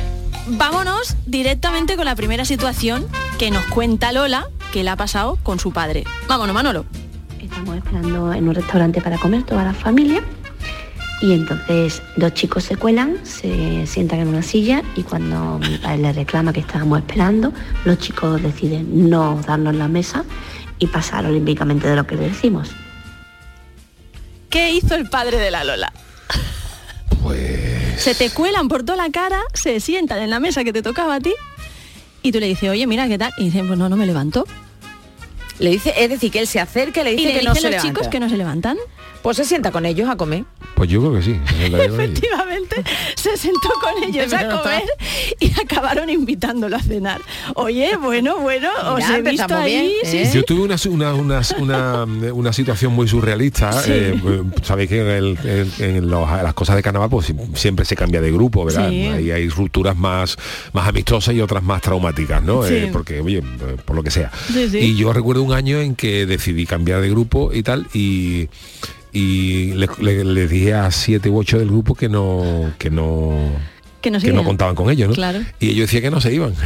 [0.51, 3.07] vámonos directamente con la primera situación
[3.38, 6.05] que nos cuenta Lola que le ha pasado con su padre.
[6.26, 6.84] Vámonos, Manolo.
[7.40, 10.22] Estamos esperando en un restaurante para comer toda la familia
[11.20, 15.99] y entonces dos chicos se cuelan, se sientan en una silla y cuando mi padre
[15.99, 17.53] le reclama que estábamos esperando,
[17.84, 20.24] los chicos deciden no darnos la mesa
[20.78, 22.70] y pasar olímpicamente de lo que le decimos.
[24.49, 25.92] ¿Qué hizo el padre de la Lola?
[27.22, 27.68] Pues...
[27.99, 31.16] Se te cuelan por toda la cara, se sientan en la mesa que te tocaba
[31.16, 31.34] a ti
[32.22, 33.32] y tú le dices, oye, mira, ¿qué tal?
[33.38, 34.46] Y dicen, pues no, no me levanto.
[35.59, 37.51] Le dice, es decir, que él se acerca y le Y dice le que no
[37.55, 37.88] dicen se los levanta.
[38.01, 38.78] chicos que no se levantan.
[39.23, 40.45] Pues se sienta con ellos a comer.
[40.75, 41.33] Pues yo creo que sí.
[41.64, 42.85] Efectivamente,
[43.16, 44.85] se sentó con ellos a comer
[45.41, 47.21] y acabaron invitándolo a cenar.
[47.57, 49.73] Oye, bueno, bueno, os he visto ahí.
[49.73, 50.27] bien, ¿eh?
[50.27, 50.39] sí.
[50.39, 53.73] Yo tuve una, una, una, una, una situación muy surrealista.
[53.73, 53.91] Sí.
[53.93, 55.39] eh, eh, Sabéis que en, el-
[55.79, 58.89] en- en los- las cosas de carnaval pues, si- siempre se cambia de grupo, ¿verdad?
[58.89, 59.07] Sí.
[59.09, 60.37] Ahí hay rupturas más,
[60.73, 62.62] más amistosas y otras más traumáticas, ¿no?
[62.62, 62.75] Sí.
[62.75, 63.43] Eh, porque, oye,
[63.85, 64.31] por lo que sea.
[64.53, 64.79] Sí, sí.
[64.79, 68.49] Y yo recuerdo un año en que decidí cambiar de grupo y tal, y,
[69.13, 73.37] y le, le- le dije a siete u ocho del grupo que no, que no,
[74.01, 75.15] Que no, que no contaban con ellos, ¿no?
[75.15, 75.41] Claro.
[75.61, 76.55] Y ellos decían que no se iban.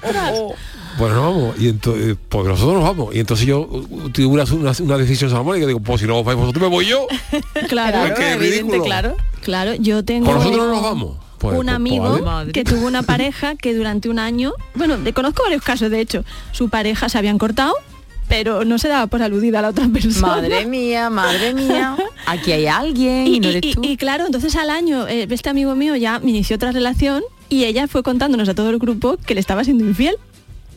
[0.96, 1.58] Bueno, no vamos.
[1.58, 3.14] Y entonces, pues nosotros nos vamos.
[3.14, 5.66] Y entonces yo uh, tuve una, una, una decisión salomónica.
[5.66, 7.06] Digo, pues si no os vais vosotros, me voy yo.
[7.68, 8.84] Claro, Es que es evidente, ridículo.
[8.84, 9.16] claro.
[9.42, 11.16] Claro, yo tengo nosotros no nos vamos.
[11.38, 12.52] Pues, un pues, amigo vale.
[12.52, 16.68] que tuvo una pareja que durante un año, bueno, conozco varios casos de hecho, su
[16.70, 17.74] pareja se habían cortado,
[18.28, 20.26] pero no se daba por aludida a la otra persona.
[20.28, 21.96] Madre mía, madre mía.
[22.26, 23.80] Aquí hay alguien y, Y, no y- eres y- tú.
[23.84, 27.86] y claro, entonces al año eh, este amigo mío ya inició otra relación y ella
[27.88, 30.16] fue contándonos a todo el grupo que le estaba siendo infiel.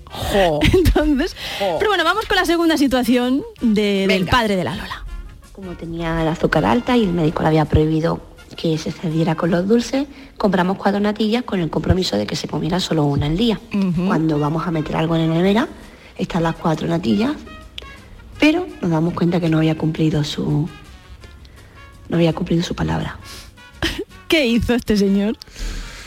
[0.73, 5.03] Entonces, pero bueno, vamos con la segunda situación de- del padre de la Lola.
[5.51, 8.21] Como tenía el azúcar alta y el médico le había prohibido
[8.55, 10.05] que se cediera con los dulces,
[10.37, 13.59] compramos cuatro natillas con el compromiso de que se comiera solo una al día.
[14.07, 15.67] Cuando vamos a meter algo en la nevera,
[16.17, 17.33] están las cuatro natillas,
[18.39, 20.69] pero nos damos cuenta que no había cumplido su
[22.09, 23.17] no había cumplido su palabra.
[24.27, 25.37] ¿Qué hizo este señor?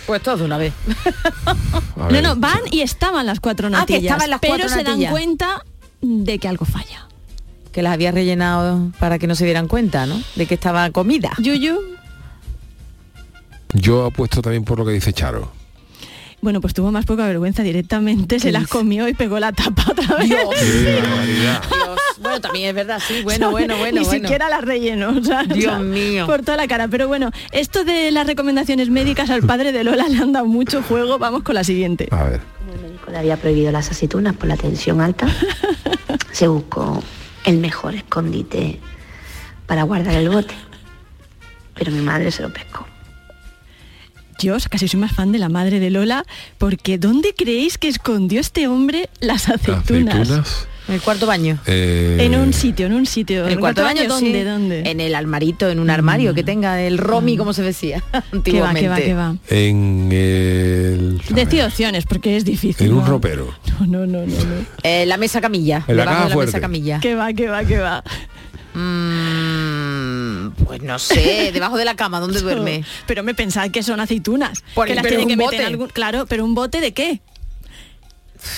[0.07, 0.73] Pues todo de una vez.
[2.11, 4.83] No, no, van y estaban las cuatro Ah, que natillas, estaban las pero cuatro se
[4.83, 5.63] dan cuenta
[6.01, 7.07] de que algo falla.
[7.73, 10.21] Que las había rellenado para que no se dieran cuenta, ¿no?
[10.35, 11.33] De que estaba comida.
[11.39, 11.79] Yuyu.
[13.75, 15.53] Yo apuesto también por lo que dice Charo.
[16.43, 20.17] Bueno, pues tuvo más poca vergüenza directamente, se las comió y pegó la tapa otra
[20.17, 20.29] vez.
[20.29, 20.41] Dios.
[21.03, 21.63] Barbaridad.
[22.19, 23.23] Bueno, también es verdad, sí.
[23.23, 24.23] Bueno, bueno, bueno, Ni bueno.
[24.23, 25.11] siquiera la rellenó.
[25.11, 26.27] o sea, Dios o sea, mío.
[26.27, 26.89] Por toda la cara.
[26.89, 30.83] Pero bueno, esto de las recomendaciones médicas al padre de Lola le han dado mucho
[30.83, 31.19] juego.
[31.19, 32.09] Vamos con la siguiente.
[32.11, 32.41] A ver.
[32.59, 35.27] Como el médico le había prohibido las aceitunas por la tensión alta,
[36.33, 37.03] se buscó
[37.45, 38.81] el mejor escondite
[39.67, 40.55] para guardar el bote.
[41.75, 42.87] Pero mi madre se lo pescó.
[44.41, 46.25] Yo casi soy más fan de la madre de Lola
[46.59, 50.15] porque ¿dónde creéis que escondió este hombre las aceitunas?
[50.21, 50.67] Aceitunas.
[50.89, 51.59] En el cuarto baño.
[51.67, 53.45] eh, En un sitio, en un sitio.
[53.47, 54.41] En el cuarto baño, ¿dónde?
[54.41, 54.45] sí.
[54.45, 54.91] ¿Dónde?
[54.91, 58.71] En el armarito, en un armario que tenga el romi, como se decía ¿Qué va,
[58.71, 58.83] antiguamente.
[59.05, 59.57] qué va, qué va?
[59.57, 61.21] En el...
[61.31, 62.87] Decid opciones porque es difícil.
[62.89, 63.07] En un ¿no?
[63.07, 63.55] ropero.
[63.81, 64.27] No, no, no, no.
[64.27, 64.67] no.
[64.83, 65.85] Eh, la mesa camilla.
[65.87, 66.49] En la debajo caja de la fuerte.
[66.53, 66.99] mesa camilla.
[67.01, 68.03] ¿Qué va, qué va, qué va?
[68.75, 69.50] Mm,
[70.51, 72.85] pues no sé, debajo de la cama, ¿dónde duerme?
[73.07, 74.63] Pero me pensad que son aceitunas.
[74.75, 75.89] Por- que las pero tiene en que un meter en algún.
[75.89, 77.21] Claro, pero un bote de qué?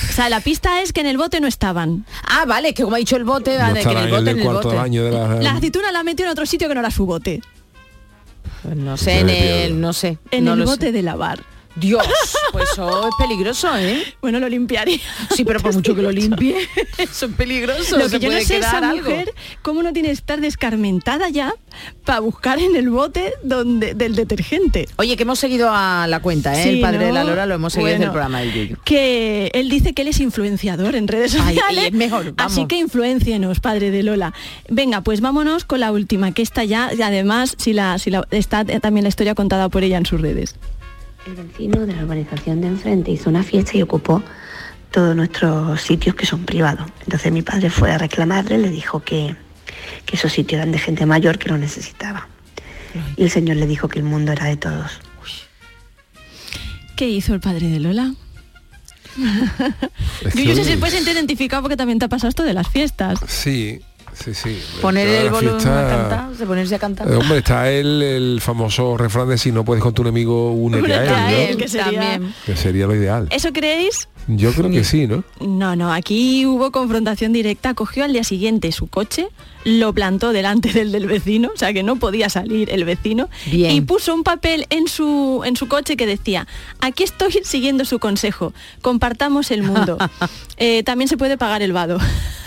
[0.09, 2.07] O sea, la pista es que en el bote no estaban.
[2.29, 4.11] Ah, vale, que como ha dicho el bote, No vale, que en el en el
[4.13, 4.91] bote, en el cuarto bote.
[5.01, 5.35] de la...
[5.43, 7.41] Las aceitunas las metió en otro sitio que no era su bote.
[8.63, 10.19] Pues no sé, en el, no sé.
[10.31, 10.65] En no el sé.
[10.67, 11.41] bote de lavar.
[11.77, 12.07] Dios,
[12.53, 14.03] pues eso es peligroso, ¿eh?
[14.21, 14.99] Bueno, lo limpiaría.
[15.35, 16.69] Sí, pero por mucho que lo limpie,
[16.99, 17.97] eso es peligroso.
[17.97, 19.11] Lo se que yo no sé quedar esa algo.
[19.11, 21.55] mujer, cómo no tiene que estar descarmentada ya
[22.05, 24.89] para buscar en el bote donde, del detergente.
[24.97, 26.63] Oye, que hemos seguido a la cuenta, ¿eh?
[26.63, 27.05] Sí, el padre ¿no?
[27.07, 28.77] de la Lora lo hemos seguido desde el programa del Yuyu.
[28.85, 31.87] Que él dice que él es influenciador en redes sociales.
[31.87, 32.53] es mejor, vamos.
[32.53, 34.35] Así que influencienos, padre de Lola.
[34.69, 38.27] Venga, pues vámonos con la última, que está ya, y además, si la, si la,
[38.31, 40.57] está también la historia contada por ella en sus redes.
[41.27, 44.23] El vecino de la urbanización de enfrente hizo una fiesta y ocupó
[44.91, 46.87] todos nuestros sitios que son privados.
[47.01, 49.37] Entonces mi padre fue a reclamarle, le dijo que,
[50.05, 52.29] que esos sitios eran de gente mayor que lo necesitaba.
[53.17, 55.01] Y el señor le dijo que el mundo era de todos.
[56.97, 58.15] ¿Qué hizo el padre de Lola?
[60.35, 62.69] yo, yo sé si puedes sentir identificado porque también te ha pasado esto de las
[62.69, 63.19] fiestas.
[63.27, 63.81] Sí,
[64.15, 64.63] sí, sí.
[64.81, 67.09] Poner el volumen fiesta- a cantar, se ponerse a cantar.
[67.11, 70.93] Eh, hombre, está el, el famoso refrán de si no puedes con tu enemigo, únete
[70.95, 71.39] a él, ¿no?
[71.51, 72.35] él, que sería- También.
[72.47, 73.29] Que sería lo ideal.
[73.31, 74.09] ¿Eso creéis?
[74.29, 75.25] Yo creo que sí, ¿no?
[75.41, 79.29] No, no, aquí hubo confrontación directa, cogió al día siguiente su coche,
[79.65, 83.73] lo plantó delante del del vecino, o sea que no podía salir el vecino, Bien.
[83.73, 86.47] y puso un papel en su, en su coche que decía,
[86.81, 89.99] aquí estoy siguiendo su consejo, compartamos el mundo.
[90.59, 91.99] Eh, también se puede pagar el vado.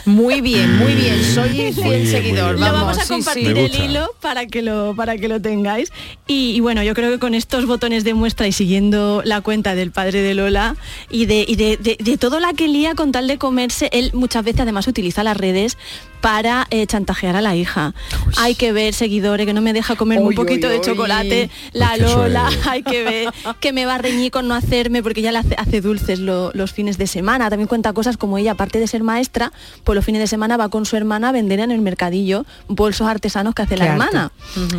[0.06, 1.22] Muy bien, muy bien.
[1.22, 1.86] Soy bien, seguidor.
[1.86, 2.54] muy bien.
[2.54, 3.14] Lo Vamos, vamos a sí, sí.
[3.14, 5.92] compartir el hilo para que lo para que lo tengáis.
[6.28, 9.76] Y, y bueno, yo creo que con estos botones de muestra y siguiendo la cuenta
[9.76, 10.78] del padre de Lola
[11.10, 14.44] y de, y de, de- todo la que lía con tal de comerse, él muchas
[14.44, 15.78] veces además utiliza las redes
[16.22, 17.94] para eh, chantajear a la hija.
[18.38, 22.00] Hay que ver, seguidores, que no me deja comer un poquito de chocolate, la Es
[22.00, 25.04] que eso Lola, es- hay que ver que me va a reñir con no hacerme
[25.04, 27.50] porque ya le hace, hace dulces lo- los fines de semana.
[27.50, 29.52] También cuenta cosas como ella, aparte de ser maestra,
[29.84, 33.08] pues los fines de semana va con su hermana a vender en el mercadillo bolsos
[33.08, 33.94] artesanos que hace la arte.
[33.94, 34.32] hermana.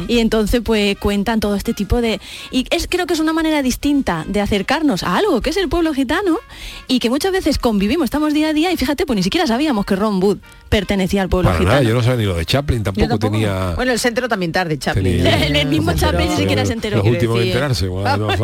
[0.09, 2.21] Y entonces pues cuentan todo este tipo de...
[2.51, 5.69] Y es, creo que es una manera distinta de acercarnos a algo que es el
[5.69, 6.39] pueblo gitano
[6.89, 9.85] y que muchas veces convivimos, estamos día a día y fíjate, pues ni siquiera sabíamos
[9.87, 11.77] que Ron Wood pertenecía al pueblo Para gitano.
[11.77, 13.33] nada, yo no sabía ni lo de Chaplin, tampoco, tampoco.
[13.33, 13.73] tenía...
[13.77, 15.05] Bueno, el centro también tarde, Chaplin.
[15.19, 15.47] tenía- ¿eh?
[15.49, 16.99] En el mismo Chaplin ni siquiera se enteró.
[16.99, 17.53] Los últimos en decir.
[17.53, 18.43] enterarse, bueno, se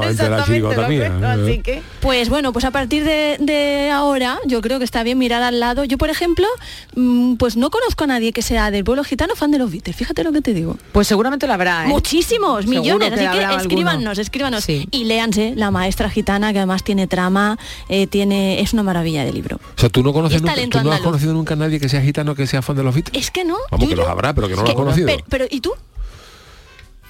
[1.27, 1.83] así que...
[2.01, 5.61] Pues bueno, pues a partir de, de ahora yo creo que está bien mirar al
[5.61, 5.85] lado.
[5.85, 6.47] Yo, por ejemplo,
[6.95, 9.97] mm, pues no conozco a nadie que sea del pueblo gitano fan de los Beatles.
[9.97, 10.77] Fíjate lo que te digo.
[10.93, 11.89] Pues seguramente lo habrá, ¿eh?
[11.89, 13.11] Muchísimos, millones.
[13.11, 13.61] que Así que alguno.
[13.63, 14.65] escríbanos, escríbanos.
[14.65, 14.87] Sí.
[14.91, 19.33] Y léanse La Maestra Gitana, que además tiene trama, eh, tiene, es una maravilla de
[19.33, 19.57] libro.
[19.77, 21.89] O sea, tú no conoces Es nunca, tú no has conocido nunca a nadie que
[21.89, 23.23] sea gitano que sea fan de los Beatles.
[23.25, 23.57] Es que no.
[23.71, 25.07] Vamos, que los habrá, pero que no lo Es has conocido.
[25.07, 25.73] Pero, pero, ¿y tú?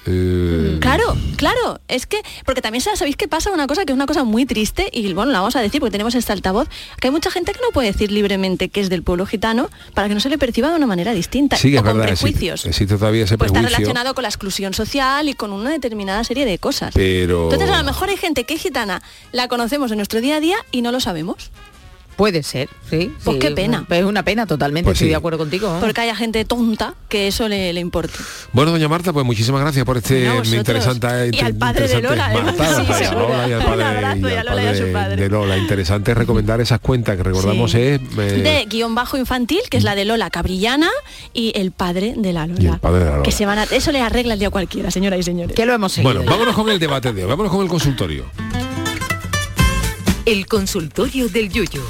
[0.05, 3.95] Eh, Claro, claro, es que, porque también sa- sabéis que pasa una cosa que es
[3.95, 6.69] una cosa muy triste y bueno, la vamos a decir porque tenemos este altavoz,
[7.01, 10.09] que hay mucha gente que no puede decir libremente que es del pueblo gitano para
[10.09, 12.67] que no se le perciba de una manera distinta Sí, o es con verdad, prejuicios.
[12.67, 13.79] existe todavía ese Pues está prejuicio.
[13.79, 16.93] relacionado con la exclusión social y con una determinada serie de cosas.
[16.95, 17.45] Pero...
[17.45, 20.41] Entonces a lo mejor hay gente que es gitana, la conocemos en nuestro día a
[20.41, 21.53] día y no lo sabemos.
[22.23, 23.11] Puede ser, sí.
[23.25, 23.85] Pues sí, qué pena.
[23.91, 25.11] Es una pena totalmente, Pues estoy sí.
[25.11, 25.77] de acuerdo contigo.
[25.81, 28.15] Porque haya gente tonta que eso le, le importe.
[28.53, 32.27] Bueno, doña Marta, pues muchísimas gracias por este interesante Y al padre de interesante- Lola,
[32.27, 32.57] además.
[32.59, 33.05] Marta, Sí.
[33.13, 35.17] Lola y al Un padre, abrazo y y a al Lola y a su padre.
[35.17, 35.57] de Lola.
[35.59, 37.79] Interesante recomendar esas cuentas que recordamos Sí.
[37.81, 40.91] es eh, de guion bajo infantil, que es la de Lola Cabrillana,
[41.35, 42.61] y el padre de la Lola.
[42.63, 43.23] Y el padre de la Lola.
[43.25, 45.57] Que se van a, eso le arregla el día a cualquiera, señoras y señores.
[45.57, 46.15] Que lo hemos seguido.
[46.15, 48.27] Bueno, vámonos con el debate de hoy, vámonos con el consultorio.
[50.25, 51.83] El consultorio del Yuyu.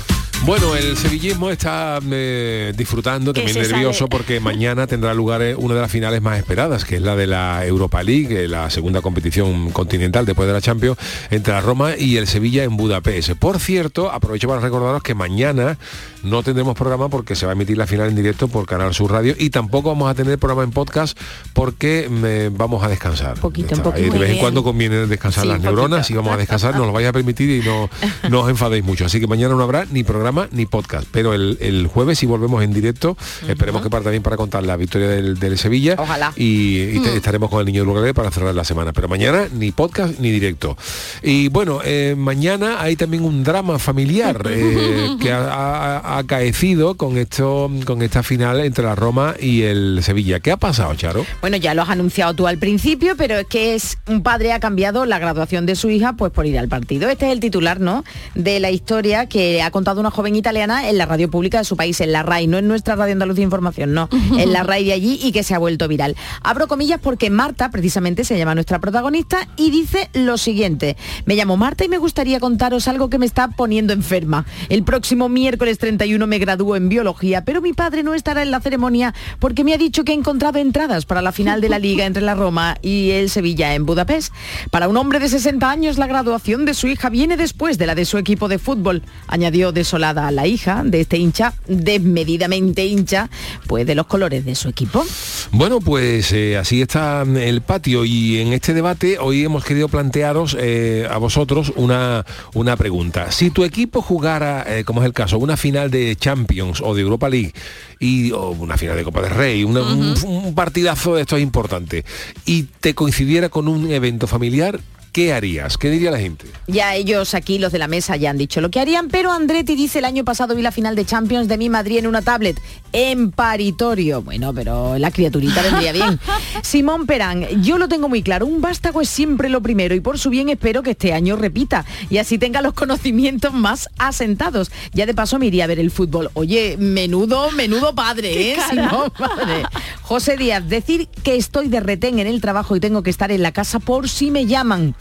[0.45, 4.09] Bueno, el sevillismo está eh, disfrutando, también nervioso, sale.
[4.11, 7.29] porque mañana tendrá lugar eh, una de las finales más esperadas, que es la de
[7.29, 10.99] la Europa League, eh, la segunda competición continental después de la Champions,
[11.31, 13.31] entre la Roma y el Sevilla en Budapest.
[13.39, 15.79] Por cierto, aprovecho para recordaros que mañana
[16.23, 19.11] no tendremos programa porque se va a emitir la final en directo por Canal Sur
[19.13, 21.19] Radio y tampoco vamos a tener programa en podcast
[21.53, 23.39] porque eh, vamos a descansar.
[23.39, 24.13] Poquito, un poquito.
[24.13, 26.93] De vez en cuando conviene descansar Sí, las neuronas y vamos a descansar, nos lo
[26.93, 27.89] vaya a permitir y no,
[28.31, 29.07] no os enfadéis mucho.
[29.07, 31.07] Así que mañana no habrá ni programa ni podcast.
[31.11, 33.17] Pero el, el jueves sí volvemos en directo.
[33.49, 35.97] Esperemos que para también para contar la victoria del, del Sevilla.
[35.99, 36.33] Ojalá.
[36.37, 38.93] Y, y te- estaremos con el niño del para cerrar la semana.
[38.93, 40.77] Pero mañana ni podcast ni directo.
[41.23, 47.71] Y bueno, eh, mañana hay también un drama familiar eh, que ha acaecido con esto,
[47.85, 50.41] con esta final entre la Roma y el Sevilla.
[50.41, 51.25] ¿Qué ha pasado, Charo?
[51.41, 54.61] Bueno, ya lo has anunciado tú al principio, pero es que es un padre ha
[54.61, 57.09] cambiado la graduación de su hija pues por ir al partido.
[57.09, 58.05] Este es el titular, ¿no?
[58.35, 61.77] De la historia que ha contado una joven italiana en la radio pública de su
[61.77, 64.09] país, en la RAI, no en nuestra radio Andalucía Información, no,
[64.39, 66.17] en la RAI de allí y que se ha vuelto viral.
[66.43, 70.97] Abro comillas porque Marta, precisamente, se llama nuestra protagonista y dice lo siguiente.
[71.25, 74.45] Me llamo Marta y me gustaría contaros algo que me está poniendo enferma.
[74.69, 78.51] El próximo miércoles 31 71 me gradúo en biología, pero mi padre no estará en
[78.51, 81.79] la ceremonia porque me ha dicho que ha encontrado entradas para la final de la
[81.79, 84.33] liga entre la Roma y el Sevilla en Budapest.
[84.73, 87.95] Para un hombre de 60 años, la graduación de su hija viene después de la
[87.95, 93.31] de su equipo de fútbol, añadió desolada a la hija de este hincha, desmedidamente hincha,
[93.69, 95.05] pues de los colores de su equipo.
[95.53, 100.57] Bueno, pues eh, así está el patio y en este debate hoy hemos querido plantearos
[100.59, 103.31] eh, a vosotros una, una pregunta.
[103.31, 107.03] Si tu equipo jugara, eh, como es el caso, una final de Champions o de
[107.03, 107.53] Europa League
[108.01, 112.05] y o una final de Copa del Rey, una- un, un partidazo de estos importantes
[112.45, 114.81] y te coincidiera con un evento familiar,
[115.13, 115.77] ¿qué harías?
[115.77, 116.47] ¿Qué diría la gente?
[116.67, 119.77] Ya ellos aquí, los de la mesa, ya han dicho lo que harían, pero Andretti
[119.77, 122.61] dice el año pasado vi la final de Champions de mi Madrid en una tablet,
[122.93, 124.23] en paritorio.
[124.23, 126.19] Bueno, pero la criaturita vendría bien.
[126.63, 130.19] Simón Perán, yo lo tengo muy claro, un vástago es siempre lo primero y por
[130.19, 134.71] su bien espero que este año repita y así tenga los conocimientos más asentados.
[134.93, 136.31] Ya de paso me iría a ver el fútbol.
[136.35, 138.57] Oye, menudo, menudo padre, ¿eh?
[138.71, 139.65] Simón Padre.
[140.03, 143.43] José Díaz, decir que estoy de retén en el trabajo y tengo que estar en
[143.43, 144.95] la casa por si me llaman.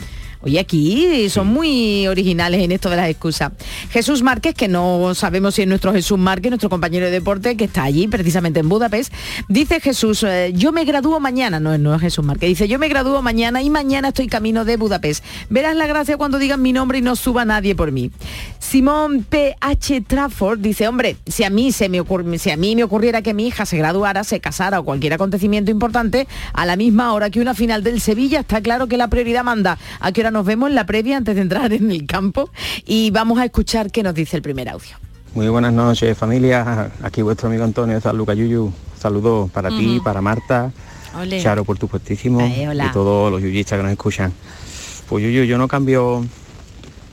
[0.43, 3.51] Oye, aquí son muy originales en esto de las excusas.
[3.91, 7.65] Jesús Márquez, que no sabemos si es nuestro Jesús Márquez, nuestro compañero de deporte, que
[7.65, 9.13] está allí precisamente en Budapest,
[9.47, 12.87] dice Jesús, eh, yo me gradúo mañana, no, no es Jesús Márquez, dice, yo me
[12.87, 15.23] gradúo mañana y mañana estoy camino de Budapest.
[15.49, 18.11] Verás la gracia cuando digan mi nombre y no suba nadie por mí.
[18.59, 20.01] Simón P.H.
[20.01, 23.33] Trafford dice, hombre, si a mí se me ocurre, si a mí me ocurriera que
[23.33, 27.41] mi hija se graduara, se casara o cualquier acontecimiento importante, a la misma hora que
[27.41, 29.77] una final del Sevilla, está claro que la prioridad manda.
[29.99, 32.49] ¿A qué hora nos vemos en la previa antes de entrar en el campo?
[32.85, 34.95] Y vamos a escuchar qué nos dice el primer audio.
[35.33, 38.71] Muy buenas noches familia, aquí vuestro amigo Antonio de San Luca Yuyu.
[38.99, 40.71] Saludos para ti, para Marta,
[41.19, 41.41] Ole.
[41.41, 42.87] Charo por tu puestísimo Ay, hola.
[42.87, 44.31] y todos los yuyistas que nos escuchan.
[45.09, 46.23] Pues Yuyu, yo no cambio,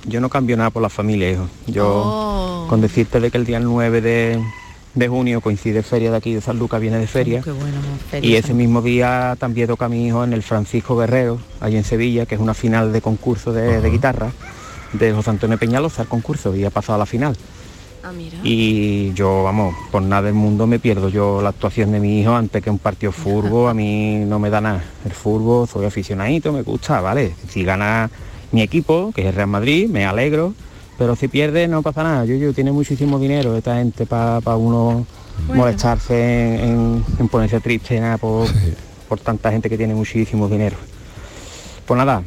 [0.05, 1.49] yo no cambio nada por la familia, hijo.
[1.66, 2.66] Yo Oh.
[2.69, 4.43] con decirte de que el día 9 de,
[4.95, 7.43] de junio coincide feria de aquí de San Luca, viene de feria.
[7.43, 7.78] Qué bueno,
[8.22, 11.84] Y ese mismo día también toca a mi hijo en el Francisco Guerrero, allí en
[11.84, 14.32] Sevilla, que es una final de concurso de, de guitarra
[14.93, 17.36] de José Antonio Peñalosa, el concurso, y ha pasado a la final.
[18.03, 18.39] Ah, mira.
[18.43, 22.34] Y yo, vamos, por nada del mundo me pierdo yo la actuación de mi hijo
[22.34, 24.84] antes que un partido furbo, a mí no me da nada.
[25.05, 27.34] El furbo, soy aficionadito, me gusta, ¿vale?
[27.49, 28.09] Si gana
[28.53, 30.55] mi equipo, que es el Real Madrid, me alegro,
[30.99, 32.24] pero si pierde no pasa nada.
[32.24, 35.07] Yo, yo tiene muchísimo dinero esta gente para uno
[35.46, 35.62] Bueno.
[35.62, 38.46] molestarse en, en- en ponerse triste nada por,
[39.09, 40.76] por tanta gente que tiene muchísimo dinero.
[41.86, 42.22] Pues nada,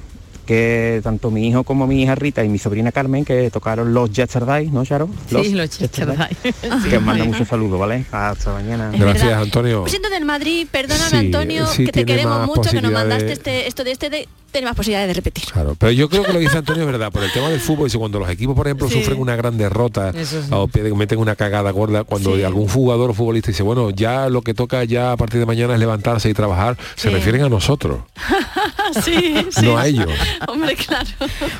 [0.52, 4.12] que tanto mi hijo como mi hija Rita y mi sobrina Carmen que tocaron los
[4.12, 5.08] Yesterday, ¿no, Charo?
[5.30, 6.28] Sí, los Yesterday.
[6.89, 8.06] Que os manda muchos saludos, ¿vale?
[8.12, 8.91] Hasta mañana.
[8.93, 9.86] Gracias, Antonio.
[9.88, 13.68] Siendo del Madrid, perdóname Sí, Antonio, sí que te queremos mucho, que nos mandaste este,
[13.68, 15.45] esto de este de tener más posibilidades de repetir.
[15.45, 17.62] Claro, pero yo creo que lo que dice Antonio es verdad, por el tema del
[17.62, 18.95] fútbol, dice cuando los equipos, por ejemplo, Sí.
[18.95, 20.38] sufren una gran derrota sí.
[20.52, 22.43] o meten una cagada gorda, cuando Sí.
[22.43, 25.74] algún jugador o futbolista dice, bueno, ya lo que toca ya a partir de mañana
[25.76, 27.99] es levantarse y trabajar, se refieren a nosotros,
[29.06, 29.66] sí, sí.
[29.66, 30.10] no a ellos.
[30.48, 31.08] Hombre, claro.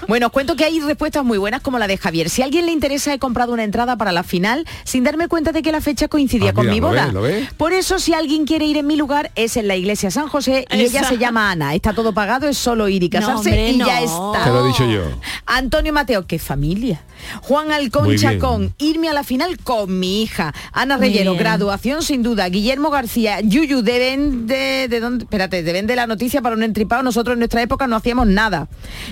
[0.08, 2.30] Bueno, os cuento que hay respuestas muy buenas como la de Javier.
[2.30, 5.52] Si a alguien le interesa, he comprado una entrada para la final sin darme cuenta
[5.52, 6.80] de que la fecha coincidía Ah, con mira, mi
[7.12, 7.30] ¿lo boda.
[7.58, 10.66] Por eso, si alguien quiere ir en mi lugar, es en la iglesia San José
[10.72, 11.74] y ella se llama Ana.
[11.76, 14.44] Está todo pagado, es solo ir y casarse hombre, y ya está.
[14.44, 15.02] Te lo he dicho yo.
[15.46, 17.02] Antonio Mateo, qué familia.
[17.42, 18.40] Juan bien.
[18.40, 20.54] con irme a la final con mi hija.
[20.72, 21.44] Ana Muy Reyero, bien.
[21.44, 22.48] graduación sin duda.
[22.50, 27.04] Guillermo García, Yuyu, deben de, de dónde, espérate, deben de la noticia para un entripado.
[27.04, 28.68] Nosotros en nuestra época no hacíamos nada.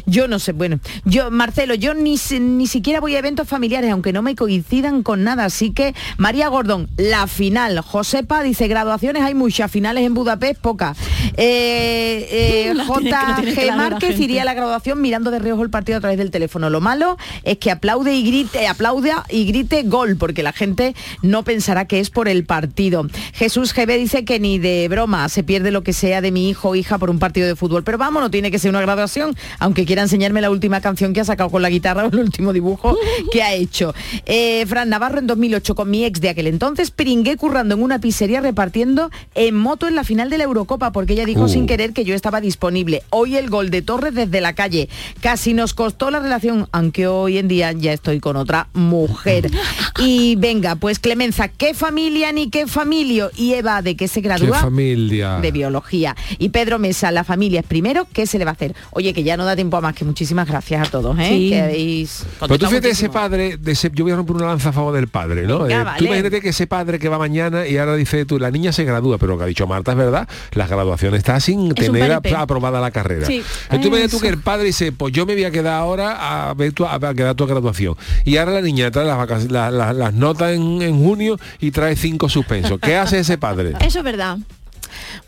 [0.05, 4.14] Yo no sé, bueno, yo, Marcelo, yo ni, ni siquiera voy a eventos familiares, aunque
[4.14, 5.45] no me coincidan con nada.
[5.45, 7.80] Así que, María Gordón, la final.
[7.82, 10.97] Josepa dice, graduaciones hay muchas, finales en Budapest, pocas.
[11.38, 16.18] Eh, eh, JG Márquez iría a la graduación mirando de reojo el partido a través
[16.18, 16.70] del teléfono.
[16.70, 21.43] Lo malo es que aplaude y grite, aplauda y grite gol, porque la gente no
[21.43, 23.08] pensará que es por el partido.
[23.34, 26.70] Jesús GB dice que ni de broma se pierde lo que sea de mi hijo
[26.70, 27.84] o hija por un partido de fútbol.
[27.84, 31.22] Pero vamos, no tiene que ser una graduación, aunque quiera enseñarme la última canción que
[31.22, 32.97] ha sacado con la guitarra o el último dibujo
[33.32, 33.93] que ha hecho.
[34.26, 38.00] Eh, Fran Navarro en 2008 con mi ex de aquel entonces, pringué currando en una
[38.00, 41.47] pizzería repartiendo en moto en la final de la Eurocopa, porque ella dijo Uh.
[41.47, 43.04] sin querer que yo estaba disponible.
[43.12, 44.89] Hoy el gol de Torres desde la calle.
[45.22, 49.50] Casi nos costó la relación, aunque hoy en día ya estoy con otra mujer.
[50.02, 53.32] Y venga, pues Clemenza, ¿qué familia ni qué familio?
[53.36, 54.58] Y Eva, ¿de qué se Qué gradúa?
[54.62, 55.40] familia.
[55.42, 56.16] de biología.
[56.38, 58.76] Y Pedro Mesa, la familia es primero, ¿qué se le va a hacer?
[58.92, 61.28] Oye, que ya no da tiempo a más, que muchísimas gracias a todos, ¿eh?
[61.30, 61.50] Sí.
[61.50, 64.70] Que habéis Pero tú fíjate ese padre, de ese- yo voy a romper una lanza
[64.70, 65.60] a favor del padre, ¿no?
[65.64, 66.00] Venga, Eh, vale.
[66.00, 68.86] Tú imagínate que ese padre que va mañana y ahora dice tú, la niña se
[68.86, 72.80] gradúa, pero lo que ha dicho Marta es verdad, la graduación está sin tener aprobada
[72.80, 73.28] la carrera.
[73.28, 73.44] Sí.
[73.70, 76.72] Entonces tú que el padre dice, pues yo me voy a quedar ahora a ver
[76.72, 77.79] tu, a, a quedar tu graduación.
[78.26, 81.72] Y ahora la niña trae las, vacac- la- la- las notas en, en junio y
[81.72, 82.80] trae cinco suspensos.
[82.80, 83.74] ¿Qué hace ese padre?
[83.82, 84.38] Eso es verdad.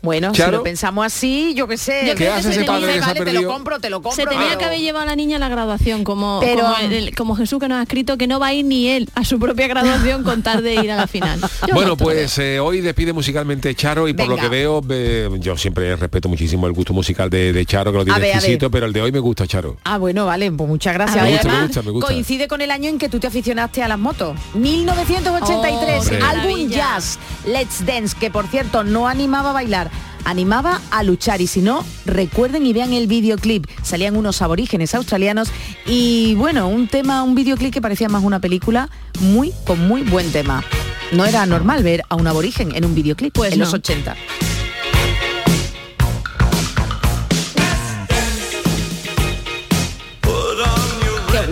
[0.02, 0.50] Bueno, Charo.
[0.50, 2.00] si lo pensamos así, yo qué sé.
[2.06, 3.48] Yo ¿Qué creo que hace se ese tenía- padre que se ha vale, te lo
[3.48, 4.16] compro, te lo compro.
[4.22, 6.76] Se tenía pero- que haber llevado a la niña a la graduación, como, Pero- como,
[6.78, 9.24] el- como Jesús que nos ha escrito que no va a ir ni él a
[9.24, 11.40] su propia graduación con tal de ir a la final.
[11.68, 15.28] Yo Bueno, no- pues eh, hoy despide musicalmente Charo y por lo que veo, eh,
[15.38, 18.86] yo siempre respeto muchísimo el gusto musical de, de Charo, que lo tiene exquisito, pero
[18.86, 19.76] el de hoy me gusta Charo.
[19.84, 21.22] Ah, bueno, vale, pues muchas gracias.
[21.22, 22.06] Me Y gusta, me gusta, me gusta.
[22.08, 24.36] coincide con el año en que tú te aficionaste a las motos.
[24.54, 26.68] 1983, Oh, álbum.
[26.70, 29.90] Jazz, Let's Dance, que por cierto no animaba a bailar,
[30.24, 31.40] animaba a luchar.
[31.40, 33.66] Y si no, recuerden y vean el videoclip.
[33.82, 35.50] Salían unos aborígenes australianos
[35.86, 38.88] y bueno, un tema, un videoclip que parecía más una película,
[39.20, 40.64] muy, con muy buen tema.
[41.12, 43.76] No era normal ver a un aborigen en un videoclip Pues en los no.
[43.76, 44.16] 80.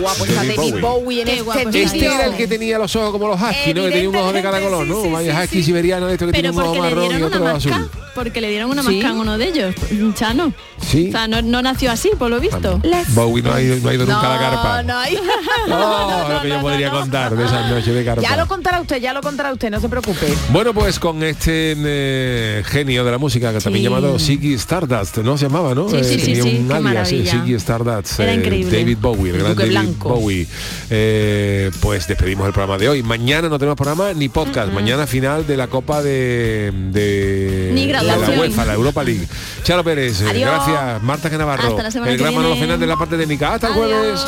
[0.01, 0.81] Guapo está David Bowie.
[0.81, 3.73] Bowie en Qué este guapo Este era el que tenía los ojos como los husky,
[3.73, 3.83] ¿no?
[3.83, 4.95] Que tenía un ojo de cada color, ¿no?
[4.95, 6.95] sí, sí, Vaya sí, husky siberiano de esto que Pero tiene un ojo porque le
[6.95, 7.89] marrón y dieron una otro masca, azul.
[8.15, 8.89] porque le dieron una ¿Sí?
[8.97, 9.75] masca a uno de ellos,
[10.15, 10.53] Chano.
[10.81, 11.09] Sí.
[11.09, 12.81] O sea, no, no nació así, por lo visto.
[13.09, 14.83] Bowie no ha ido, no ha ido nunca a la carpa.
[14.83, 15.17] No, hay-
[15.67, 18.21] No, lo que yo podría contar de esas noches de carpa.
[18.21, 20.33] Ya lo contará usted, ya lo contará usted, no se preocupe.
[20.51, 25.37] Bueno, pues con este eh, genio de la música que también llamado Ziggy Stardust, ¿no?
[25.37, 25.87] Se llamaba, ¿no?
[25.89, 27.31] Sí, sí, sí, tenía sí, un alias, maravilla.
[27.31, 28.19] Ziggy Stardust.
[28.19, 28.77] Era eh, increíble.
[28.79, 30.09] David Bowie, el gran David Blanco.
[30.09, 30.47] Bowie.
[30.89, 33.03] Eh, pues despedimos el programa de hoy.
[33.03, 34.71] Mañana no tenemos programa ni podcast.
[34.71, 38.17] Mañana final de la Copa de, de, Ni de la.
[38.17, 39.27] UEFA, la Europa League.
[39.63, 40.49] Charo Pérez, eh, Adiós.
[40.49, 41.03] gracias.
[41.03, 41.69] Marta Genavarro.
[41.69, 42.55] Hasta la semana el gran Manolo.
[42.55, 43.53] Fernández de la parte técnica.
[43.53, 44.21] Hasta el jueves.